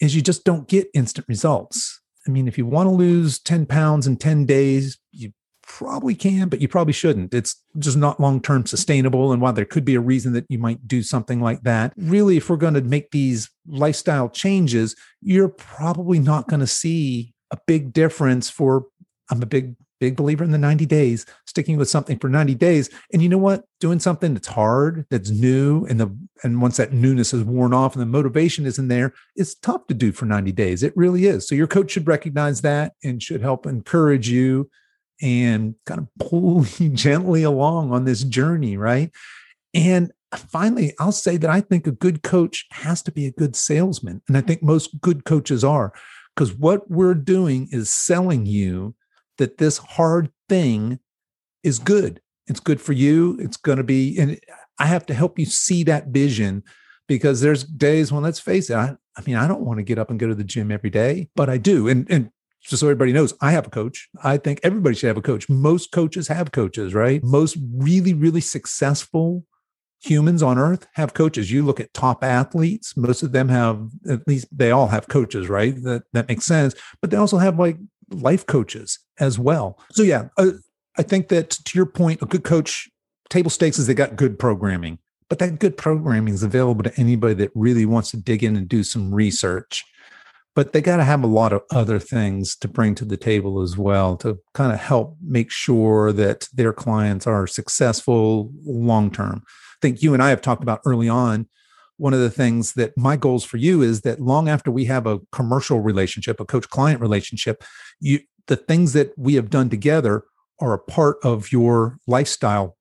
[0.00, 2.00] is you just don't get instant results.
[2.26, 5.32] I mean, if you want to lose 10 pounds in 10 days, you
[5.78, 7.32] probably can, but you probably shouldn't.
[7.32, 9.32] It's just not long term sustainable.
[9.32, 12.36] And while there could be a reason that you might do something like that, really,
[12.36, 17.58] if we're going to make these lifestyle changes, you're probably not going to see a
[17.66, 18.86] big difference for.
[19.30, 22.90] I'm a big, big believer in the 90 days, sticking with something for 90 days.
[23.12, 23.64] And you know what?
[23.78, 27.94] Doing something that's hard, that's new, and the and once that newness is worn off
[27.94, 30.82] and the motivation isn't there, it's tough to do for 90 days.
[30.82, 31.46] It really is.
[31.46, 34.68] So your coach should recognize that and should help encourage you
[35.20, 39.10] and kind of pull you gently along on this journey, right?
[39.74, 43.56] And finally, I'll say that I think a good coach has to be a good
[43.56, 44.22] salesman.
[44.28, 44.46] And I mm.
[44.46, 45.92] think most good coaches are,
[46.34, 48.94] because what we're doing is selling you
[49.38, 51.00] that this hard thing
[51.62, 52.20] is good.
[52.46, 53.36] It's good for you.
[53.40, 54.38] It's going to be, and
[54.78, 56.62] I have to help you see that vision
[57.06, 59.98] because there's days when, let's face it, I, I mean, I don't want to get
[59.98, 61.88] up and go to the gym every day, but I do.
[61.88, 62.30] And, and
[62.60, 64.08] just so everybody knows, I have a coach.
[64.22, 65.48] I think everybody should have a coach.
[65.48, 67.22] Most coaches have coaches, right?
[67.24, 69.44] Most really, really successful
[70.02, 71.50] humans on earth have coaches.
[71.50, 75.48] You look at top athletes, most of them have, at least they all have coaches,
[75.48, 75.74] right?
[75.82, 76.74] That, that makes sense.
[77.00, 77.76] But they also have like
[78.10, 79.78] life coaches as well.
[79.92, 80.52] So, yeah, uh,
[80.98, 82.88] I think that to your point, a good coach,
[83.28, 84.98] table stakes is they got good programming,
[85.28, 88.68] but that good programming is available to anybody that really wants to dig in and
[88.68, 89.84] do some research
[90.54, 93.62] but they got to have a lot of other things to bring to the table
[93.62, 99.42] as well to kind of help make sure that their clients are successful long term.
[99.46, 101.48] I think you and I have talked about early on.
[101.96, 105.06] One of the things that my goals for you is that long after we have
[105.06, 107.62] a commercial relationship, a coach client relationship,
[108.00, 110.24] you the things that we have done together
[110.58, 112.76] are a part of your lifestyle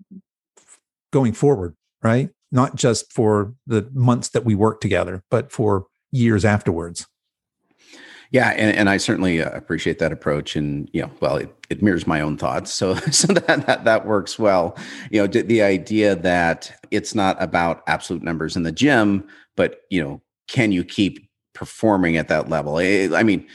[1.11, 2.29] going forward, right?
[2.51, 7.05] Not just for the months that we work together, but for years afterwards.
[8.31, 11.81] Yeah, and, and I certainly uh, appreciate that approach, and you know, well, it, it
[11.81, 14.77] mirrors my own thoughts, so so that, that that works well.
[15.09, 19.27] You know, the idea that it's not about absolute numbers in the gym,
[19.57, 22.77] but you know, can you keep performing at that level?
[22.77, 23.47] I mean,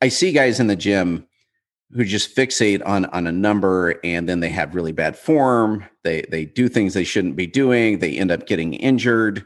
[0.00, 1.26] I see guys in the gym
[1.92, 6.22] who just fixate on on a number and then they have really bad form they
[6.30, 9.44] they do things they shouldn't be doing they end up getting injured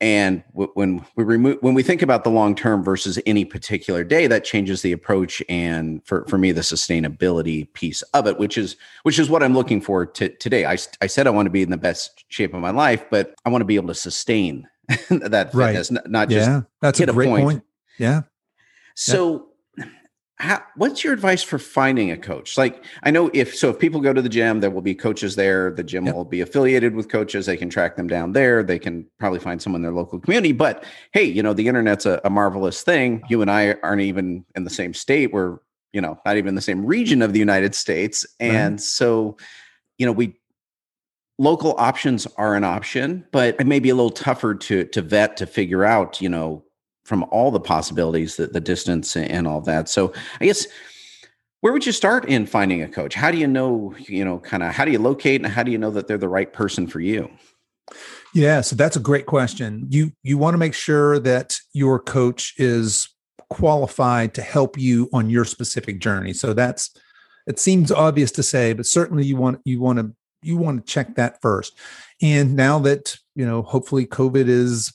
[0.00, 4.28] and when we remove when we think about the long term versus any particular day,
[4.28, 8.76] that changes the approach and for, for me the sustainability piece of it, which is
[9.02, 10.66] which is what I'm looking for to, today.
[10.66, 13.34] I, I said I want to be in the best shape of my life, but
[13.44, 14.68] I want to be able to sustain
[15.10, 16.06] that fitness, right.
[16.06, 16.60] not just yeah.
[16.80, 17.44] That's a great a point.
[17.44, 17.64] point.
[17.98, 18.22] Yeah.
[18.94, 19.47] So
[20.40, 22.56] how, what's your advice for finding a coach?
[22.56, 25.34] Like, I know if so, if people go to the gym, there will be coaches
[25.34, 25.72] there.
[25.72, 26.14] The gym yep.
[26.14, 27.46] will be affiliated with coaches.
[27.46, 28.62] They can track them down there.
[28.62, 30.52] They can probably find someone in their local community.
[30.52, 33.22] But hey, you know, the internet's a, a marvelous thing.
[33.28, 35.32] You and I aren't even in the same state.
[35.32, 35.58] We're,
[35.92, 38.24] you know, not even in the same region of the United States.
[38.38, 38.80] And right.
[38.80, 39.36] so,
[39.98, 40.38] you know, we
[41.38, 45.36] local options are an option, but it may be a little tougher to to vet
[45.38, 46.62] to figure out, you know,
[47.08, 49.88] from all the possibilities, the, the distance and all that.
[49.88, 50.66] So I guess
[51.62, 53.14] where would you start in finding a coach?
[53.14, 55.72] How do you know, you know, kind of how do you locate and how do
[55.72, 57.30] you know that they're the right person for you?
[58.34, 59.86] Yeah, so that's a great question.
[59.88, 63.08] You you want to make sure that your coach is
[63.48, 66.34] qualified to help you on your specific journey.
[66.34, 66.90] So that's
[67.46, 70.92] it seems obvious to say, but certainly you want you want to you want to
[70.92, 71.76] check that first.
[72.20, 74.92] And now that, you know, hopefully COVID is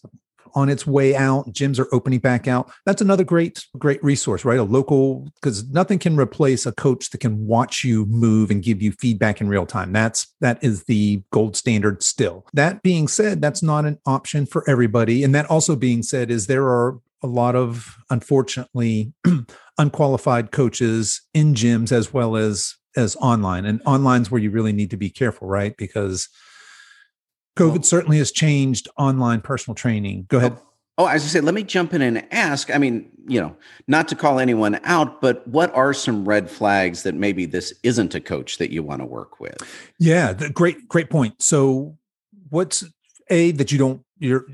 [0.56, 1.52] on its way out.
[1.54, 2.72] Gyms are opening back out.
[2.86, 4.60] That's another great, great resource, right?
[4.60, 8.82] A local, because nothing can replace a coach that can watch you move and give
[8.82, 9.94] you feedback in real time.
[9.94, 12.46] That's that is the gold standard still.
[12.54, 15.24] That being said, that's not an option for everybody.
[15.24, 19.14] And that also being said, is there are a lot of unfortunately
[19.78, 24.92] unqualified coaches in gyms as well as as online and online's where you really need
[24.92, 26.28] to be careful right because
[27.58, 30.26] COVID certainly has changed online personal training.
[30.28, 30.54] Go ahead.
[30.98, 32.74] Oh, oh as I say, let me jump in and ask.
[32.74, 33.56] I mean, you know,
[33.88, 38.16] not to call anyone out, but what are some red flags that maybe this isn't
[38.16, 39.58] a coach that you want to work with?
[40.00, 41.42] Yeah, the, great, great point.
[41.42, 41.98] So,
[42.50, 42.84] what's
[43.30, 44.46] a that you don't you're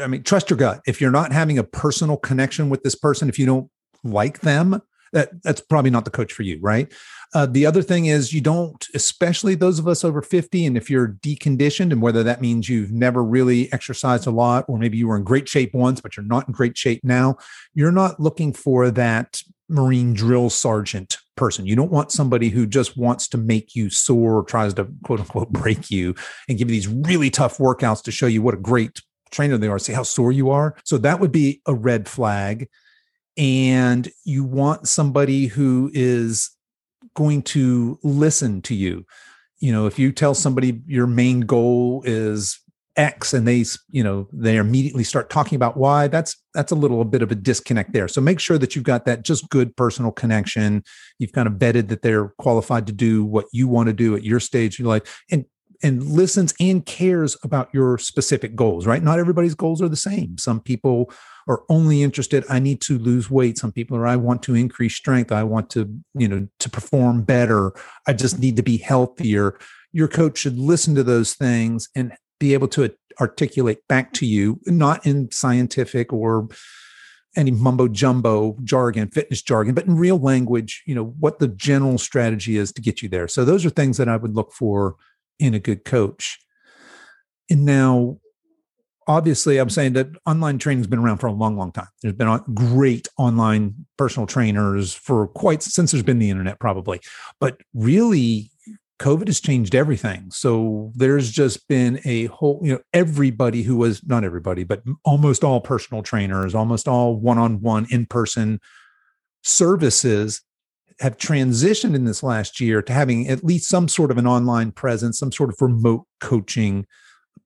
[0.00, 0.80] I mean, trust your gut.
[0.86, 3.70] If you're not having a personal connection with this person, if you don't
[4.04, 4.80] like them,
[5.12, 6.92] that that's probably not the coach for you, right?
[7.32, 10.90] Uh, the other thing is you don't, especially those of us over 50, and if
[10.90, 15.06] you're deconditioned, and whether that means you've never really exercised a lot, or maybe you
[15.06, 17.36] were in great shape once, but you're not in great shape now,
[17.72, 21.66] you're not looking for that Marine drill sergeant person.
[21.66, 25.20] You don't want somebody who just wants to make you sore or tries to quote
[25.20, 26.14] unquote break you
[26.48, 29.00] and give you these really tough workouts to show you what a great
[29.30, 30.76] trainer they are, see how sore you are.
[30.84, 32.68] So that would be a red flag.
[33.36, 36.50] And you want somebody who is
[37.14, 39.04] going to listen to you.
[39.58, 42.58] You know, if you tell somebody your main goal is
[42.96, 47.00] X and they, you know, they immediately start talking about Y, that's that's a little
[47.00, 48.08] a bit of a disconnect there.
[48.08, 50.82] So make sure that you've got that just good personal connection.
[51.18, 54.24] You've kind of vetted that they're qualified to do what you want to do at
[54.24, 55.22] your stage in life.
[55.30, 55.44] And
[55.82, 59.02] and listens and cares about your specific goals, right?
[59.02, 60.36] Not everybody's goals are the same.
[60.38, 61.10] Some people
[61.48, 63.58] are only interested i need to lose weight.
[63.58, 65.32] Some people are i want to increase strength.
[65.32, 67.72] I want to you know to perform better.
[68.06, 69.58] I just need to be healthier.
[69.92, 74.60] Your coach should listen to those things and be able to articulate back to you
[74.66, 76.48] not in scientific or
[77.36, 81.98] any mumbo jumbo jargon fitness jargon but in real language you know what the general
[81.98, 83.28] strategy is to get you there.
[83.28, 84.96] So those are things that i would look for
[85.40, 86.38] in a good coach.
[87.50, 88.18] And now
[89.10, 91.88] obviously i'm saying that online training's been around for a long long time.
[92.00, 97.00] There's been great online personal trainers for quite since there's been the internet probably.
[97.40, 98.50] But really
[99.00, 100.30] covid has changed everything.
[100.30, 105.42] So there's just been a whole you know everybody who was not everybody but almost
[105.42, 108.60] all personal trainers almost all one-on-one in-person
[109.42, 110.42] services
[111.00, 114.70] have transitioned in this last year to having at least some sort of an online
[114.70, 116.86] presence some sort of remote coaching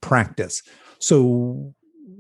[0.01, 0.63] practice
[0.99, 1.75] so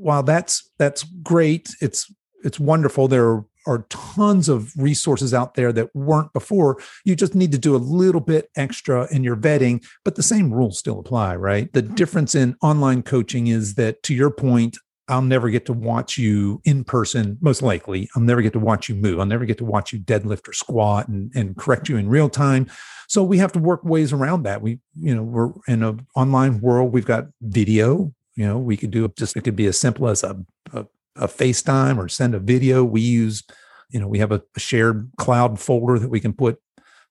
[0.04, 2.12] while that's that's great, it's
[2.44, 3.08] it's wonderful.
[3.08, 6.78] There are tons of resources out there that weren't before.
[7.06, 10.52] You just need to do a little bit extra in your vetting, but the same
[10.52, 11.72] rules still apply, right?
[11.72, 11.94] The mm-hmm.
[11.94, 14.76] difference in online coaching is that, to your point,
[15.06, 18.08] I'll never get to watch you in person, most likely.
[18.16, 19.20] I'll never get to watch you move.
[19.20, 22.30] I'll never get to watch you deadlift or squat and, and correct you in real
[22.30, 22.68] time.
[23.06, 24.62] So we have to work ways around that.
[24.62, 26.92] We, you know, we're in an online world.
[26.92, 28.14] We've got video.
[28.34, 30.42] You know, we could do just, it could be as simple as a,
[30.72, 30.86] a,
[31.16, 32.82] a FaceTime or send a video.
[32.82, 33.42] We use,
[33.90, 36.58] you know, we have a, a shared cloud folder that we can put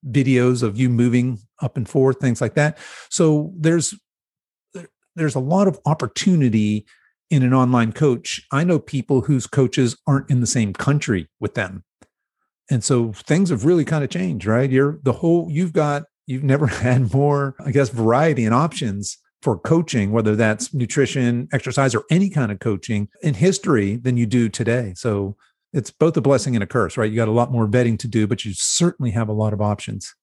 [0.10, 2.80] videos of you moving up and forth, things like that.
[3.10, 3.94] So there's,
[5.16, 6.88] there's a lot of opportunity
[7.34, 8.42] in an online coach.
[8.52, 11.84] I know people whose coaches aren't in the same country with them.
[12.70, 14.70] And so things have really kind of changed, right?
[14.70, 19.58] You're the whole, you've got, you've never had more, I guess, variety and options for
[19.58, 24.48] coaching, whether that's nutrition, exercise, or any kind of coaching in history than you do
[24.48, 24.94] today.
[24.96, 25.36] So
[25.74, 27.10] it's both a blessing and a curse, right?
[27.10, 29.60] You got a lot more vetting to do, but you certainly have a lot of
[29.60, 30.16] options.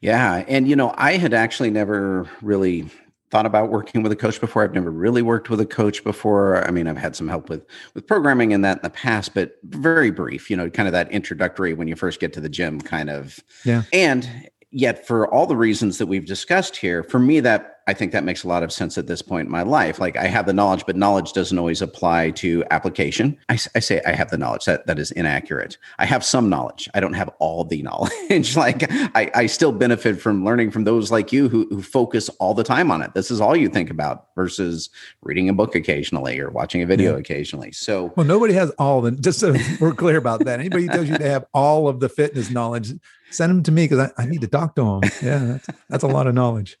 [0.00, 0.44] Yeah.
[0.46, 2.90] And, you know, I had actually never really
[3.34, 4.62] thought about working with a coach before.
[4.62, 6.64] I've never really worked with a coach before.
[6.64, 9.56] I mean, I've had some help with with programming and that in the past, but
[9.64, 12.80] very brief, you know, kind of that introductory when you first get to the gym
[12.80, 13.40] kind of.
[13.64, 13.82] Yeah.
[13.92, 18.12] And yet for all the reasons that we've discussed here, for me that I think
[18.12, 19.98] that makes a lot of sense at this point in my life.
[19.98, 23.38] Like I have the knowledge, but knowledge doesn't always apply to application.
[23.48, 25.76] I, I, say I have the knowledge that that is inaccurate.
[25.98, 26.88] I have some knowledge.
[26.94, 28.56] I don't have all the knowledge.
[28.56, 32.54] like I, I still benefit from learning from those like you who, who focus all
[32.54, 33.12] the time on it.
[33.14, 34.88] This is all you think about versus
[35.22, 37.18] reading a book occasionally or watching a video yeah.
[37.18, 37.72] occasionally.
[37.72, 39.10] So well, nobody has all the.
[39.10, 40.58] Just so we're clear about that.
[40.58, 42.92] Anybody tells you they have all of the fitness knowledge,
[43.30, 45.10] send them to me because I, I need to talk to them.
[45.22, 46.78] Yeah, that's, that's a lot of knowledge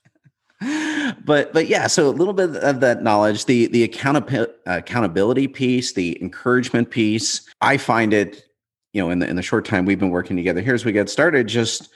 [1.24, 5.92] but but yeah so a little bit of that knowledge the the accountability accountability piece
[5.92, 8.44] the encouragement piece i find it
[8.92, 10.92] you know in the in the short time we've been working together here as we
[10.92, 11.88] get started just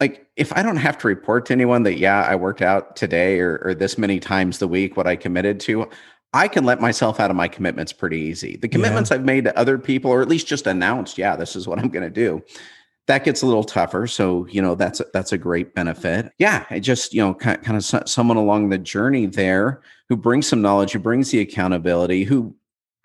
[0.00, 3.40] like if i don't have to report to anyone that yeah i worked out today
[3.40, 5.88] or, or this many times the week what i committed to
[6.32, 8.56] I can let myself out of my commitments pretty easy.
[8.56, 9.16] The commitments yeah.
[9.16, 11.88] I've made to other people, or at least just announced, yeah, this is what I'm
[11.88, 12.42] going to do
[13.06, 16.32] that gets a little tougher so you know that's a, that's a great benefit.
[16.38, 20.46] Yeah it just you know kind, kind of someone along the journey there who brings
[20.46, 22.54] some knowledge who brings the accountability who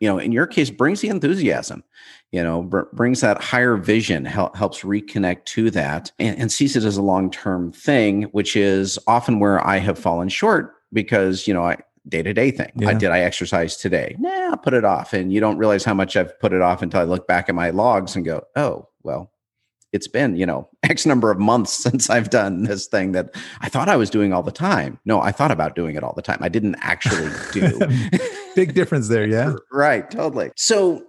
[0.01, 1.83] you know in your case brings the enthusiasm
[2.31, 6.75] you know br- brings that higher vision hel- helps reconnect to that and, and sees
[6.75, 11.53] it as a long-term thing which is often where i have fallen short because you
[11.53, 11.77] know i
[12.09, 12.71] day-to-day thing.
[12.75, 12.89] Yeah.
[12.89, 14.15] I, did i exercise today.
[14.17, 16.99] Nah put it off and you don't realize how much i've put it off until
[16.99, 19.31] i look back at my logs and go oh well
[19.91, 23.69] it's been you know x number of months since i've done this thing that i
[23.69, 24.99] thought i was doing all the time.
[25.05, 26.39] No i thought about doing it all the time.
[26.41, 27.79] I didn't actually do.
[28.55, 29.53] Big difference there yeah.
[29.71, 30.51] Right totally.
[30.55, 31.05] So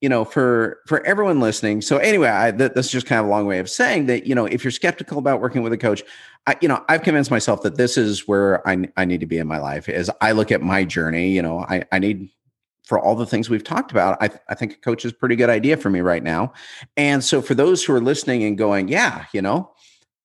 [0.00, 3.26] you know for for everyone listening so anyway I, th- this is just kind of
[3.26, 5.78] a long way of saying that you know if you're skeptical about working with a
[5.78, 6.02] coach
[6.46, 9.38] I, you know i've convinced myself that this is where I, I need to be
[9.38, 12.30] in my life as i look at my journey you know i, I need
[12.90, 15.36] for all the things we've talked about, I, I think a coach is a pretty
[15.36, 16.52] good idea for me right now.
[16.96, 19.70] And so for those who are listening and going, yeah, you know,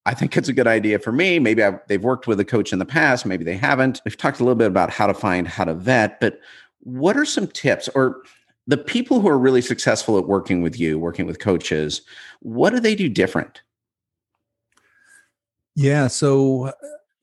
[0.08, 1.38] I think it's a good idea for me.
[1.38, 4.02] Maybe I've, they've worked with a coach in the past, maybe they haven't.
[4.04, 6.40] We've talked a little bit about how to find, how to vet, but
[6.80, 8.24] what are some tips or
[8.66, 12.02] the people who are really successful at working with you, working with coaches,
[12.40, 13.62] what do they do different?
[15.76, 16.08] Yeah.
[16.08, 16.72] So uh,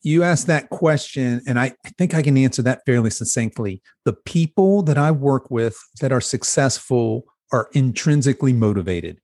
[0.03, 3.83] you asked that question, and I, I, think I can answer that fairly succinctly.
[4.05, 9.19] The people that I work with that are successful are intrinsically motivated.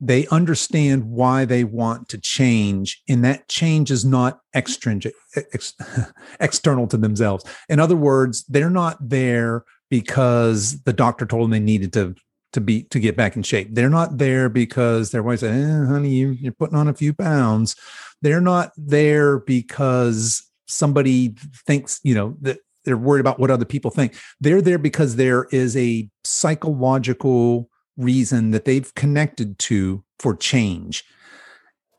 [0.00, 5.74] They understand why they want to change, and that change is not extrinsic, ex,
[6.40, 7.44] external to themselves.
[7.68, 12.14] In other words, they're not there because the doctor told them they needed to
[12.52, 13.68] to be to get back in shape.
[13.72, 17.12] They're not there because their wife said, eh, "Honey, you, you're putting on a few
[17.12, 17.76] pounds."
[18.22, 21.34] They're not there because somebody
[21.66, 24.14] thinks, you know, that they're worried about what other people think.
[24.40, 31.04] They're there because there is a psychological reason that they've connected to for change.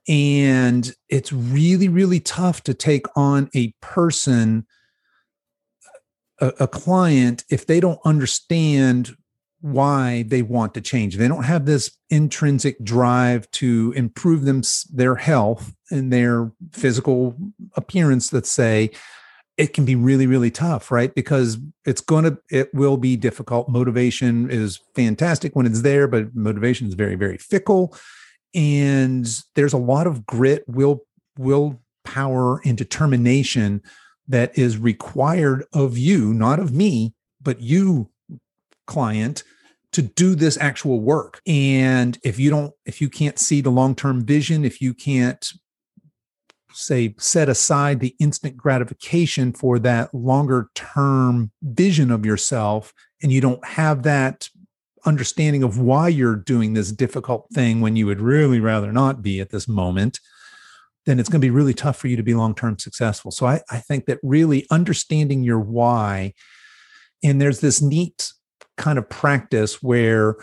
[0.08, 4.66] And it's really, really tough to take on a person
[6.40, 9.16] a, a client, if they don't understand
[9.62, 11.18] why they want to change.
[11.18, 17.36] They don't have this intrinsic drive to improve them their health and their physical
[17.76, 18.32] appearance.
[18.32, 18.92] Let's say
[19.58, 21.14] it can be really really tough, right?
[21.14, 23.70] Because it's going to it will be difficult.
[23.70, 27.96] Motivation is fantastic when it's there, but motivation is very very fickle,
[28.56, 31.02] and there's a lot of grit, will
[31.38, 33.82] will power, and determination
[34.28, 38.10] that is required of you, not of me, but you
[38.90, 39.44] client
[39.94, 41.42] to do this actual work.
[41.48, 45.48] And if you don't, if you can't see the long term vision, if you can't
[46.74, 53.42] say set aside the instant gratification for that longer term vision of yourself, and you
[53.42, 54.50] don't have that
[55.06, 59.40] understanding of why you're doing this difficult thing when you would really rather not be
[59.40, 60.20] at this moment,
[61.06, 63.32] then it's going to be really tough for you to be long term successful.
[63.32, 66.34] So I, I think that really understanding your why,
[67.24, 68.32] and there's this neat
[68.80, 70.36] kind of practice where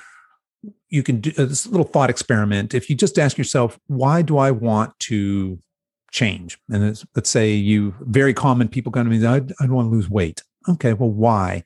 [0.88, 2.74] you can do uh, this little thought experiment.
[2.74, 5.58] If you just ask yourself, why do I want to
[6.12, 6.58] change?
[6.70, 10.08] And let's say you, very common people come to me, I, I want to lose
[10.08, 10.42] weight.
[10.68, 11.64] Okay, well, why?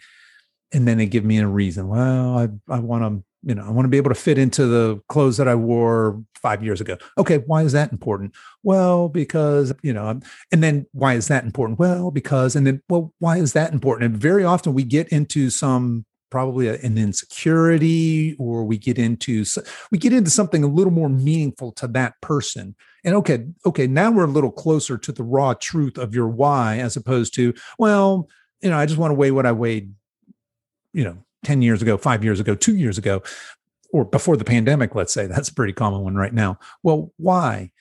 [0.72, 1.88] And then they give me a reason.
[1.88, 4.66] Well, I, I want to, you know, I want to be able to fit into
[4.66, 6.96] the clothes that I wore five years ago.
[7.16, 8.34] Okay, why is that important?
[8.62, 10.20] Well, because, you know,
[10.52, 11.78] and then why is that important?
[11.78, 14.12] Well, because, and then, well, why is that important?
[14.12, 19.44] And very often we get into some probably an insecurity or we get into
[19.90, 22.74] we get into something a little more meaningful to that person.
[23.04, 26.78] And okay okay now we're a little closer to the raw truth of your why
[26.78, 28.28] as opposed to well
[28.60, 29.94] you know i just want to weigh what i weighed
[30.92, 33.22] you know 10 years ago 5 years ago 2 years ago
[33.92, 35.26] or before the pandemic let's say.
[35.26, 36.58] That's a pretty common one right now.
[36.82, 37.72] Well why?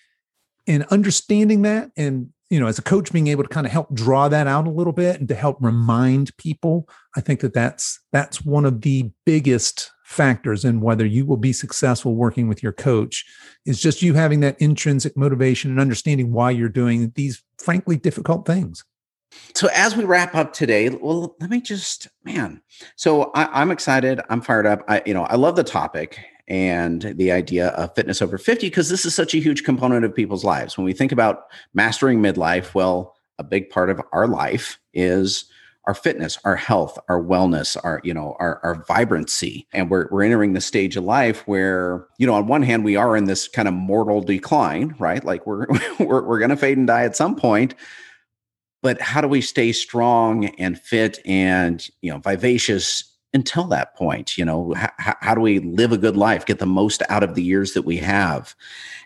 [0.68, 3.94] And understanding that and you know as a coach being able to kind of help
[3.94, 8.00] draw that out a little bit and to help remind people i think that that's
[8.12, 12.72] that's one of the biggest factors in whether you will be successful working with your
[12.72, 13.26] coach
[13.68, 18.44] is just you having that intrinsic motivation and understanding why you're doing these frankly difficult
[18.44, 18.84] things.
[19.54, 22.64] So as we wrap up today well let me just man
[22.96, 26.20] so I, i'm excited i'm fired up i you know i love the topic
[26.50, 30.14] and the idea of fitness over 50 because this is such a huge component of
[30.14, 30.78] people's lives.
[30.78, 31.44] When we think about
[31.74, 35.46] mastering midlife, well, a big part of our life is
[35.86, 40.24] our fitness, our health, our wellness, our you know our our vibrancy, and we're we're
[40.24, 43.48] entering the stage of life where you know on one hand we are in this
[43.48, 45.24] kind of mortal decline, right?
[45.24, 45.66] Like we're
[46.00, 47.76] we're we're going to fade and die at some point,
[48.84, 53.04] but how do we stay strong and fit and you know vivacious
[53.34, 57.04] until that point you know how do we live a good life get the most
[57.10, 58.56] out of the years that we have?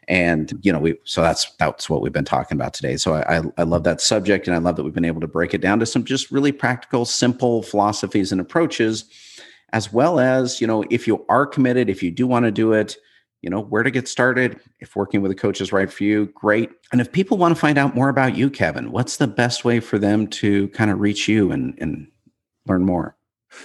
[0.08, 2.98] And you know we so that's that's what we've been talking about today.
[2.98, 5.28] So I, I, I love that subject and i love that we've been able to
[5.28, 9.06] break it down to some just really practical simple philosophies and approaches
[9.72, 12.74] as well as you know if you are committed if you do want to do
[12.74, 12.98] it
[13.42, 14.58] you know where to get started.
[14.80, 16.72] If working with a coach is right for you great.
[16.94, 19.80] And if people want to find out more about you kevin what's the best way
[19.80, 22.08] for them to kind of reach you and and
[22.66, 23.16] learn more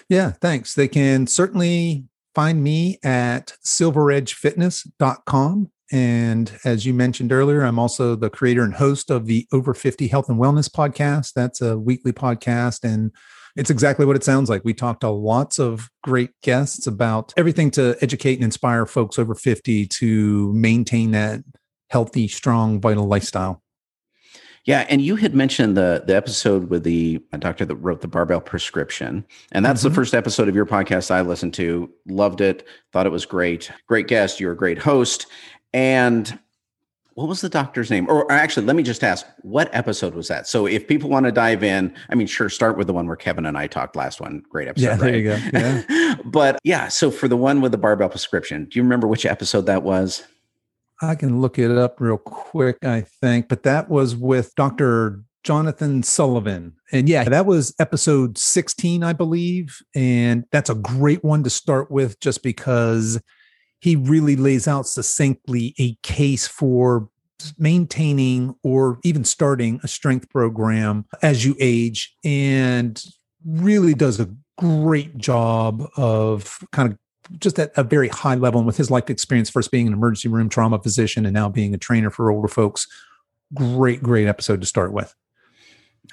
[0.08, 0.74] yeah, thanks.
[0.74, 5.70] They can certainly find me at silveredgefitness.com.
[5.90, 10.08] And as you mentioned earlier, I'm also the creator and host of the Over 50
[10.08, 11.32] Health and Wellness podcast.
[11.32, 12.84] That's a weekly podcast.
[12.84, 13.10] And
[13.56, 14.64] it's exactly what it sounds like.
[14.64, 19.34] We talked to lots of great guests about everything to educate and inspire folks over
[19.34, 21.40] 50 to maintain that
[21.90, 23.62] healthy, strong, vital lifestyle.
[24.64, 28.40] Yeah, and you had mentioned the the episode with the doctor that wrote the barbell
[28.40, 29.88] prescription, and that's mm-hmm.
[29.88, 31.90] the first episode of your podcast I listened to.
[32.06, 33.70] Loved it, thought it was great.
[33.86, 34.40] Great guest.
[34.40, 35.26] You're a great host.
[35.72, 36.38] And
[37.18, 38.06] what was the doctor's name?
[38.08, 40.46] Or actually, let me just ask, what episode was that?
[40.46, 43.16] So if people want to dive in, I mean, sure, start with the one where
[43.16, 44.44] Kevin and I talked last one.
[44.48, 44.86] Great episode.
[44.86, 45.14] Yeah, there right?
[45.16, 45.58] you go.
[45.58, 46.14] Yeah.
[46.24, 49.66] but yeah, so for the one with the barbell prescription, do you remember which episode
[49.66, 50.22] that was?
[51.00, 55.22] I can look it up real quick, I think, but that was with Dr.
[55.44, 56.74] Jonathan Sullivan.
[56.92, 59.78] And yeah, that was episode 16, I believe.
[59.94, 63.20] And that's a great one to start with just because
[63.80, 67.08] he really lays out succinctly a case for
[67.58, 73.02] maintaining or even starting a strength program as you age and
[73.46, 76.98] really does a great job of kind of
[77.38, 80.28] just at a very high level and with his life experience, first being an emergency
[80.28, 82.86] room trauma physician and now being a trainer for older folks.
[83.54, 85.14] Great, great episode to start with.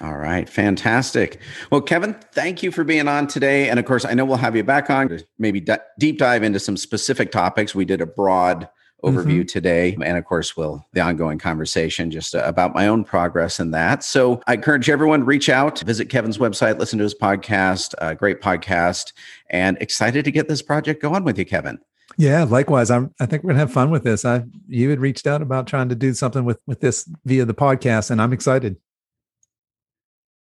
[0.02, 1.40] All right, fantastic.
[1.70, 3.70] Well, Kevin, thank you for being on today.
[3.70, 6.42] And of course, I know we'll have you back on to maybe d- deep dive
[6.42, 7.74] into some specific topics.
[7.74, 8.68] We did a broad
[9.04, 9.46] overview mm-hmm.
[9.46, 9.96] today.
[10.02, 14.02] And of course, will the ongoing conversation just uh, about my own progress in that.
[14.02, 18.40] So I encourage everyone reach out, visit Kevin's website, listen to his podcast, uh, great
[18.40, 19.12] podcast,
[19.50, 21.78] and excited to get this project going with you, Kevin.
[22.16, 22.90] Yeah, likewise.
[22.90, 24.24] I'm I think we're gonna have fun with this.
[24.24, 27.54] I you had reached out about trying to do something with with this via the
[27.54, 28.76] podcast, and I'm excited.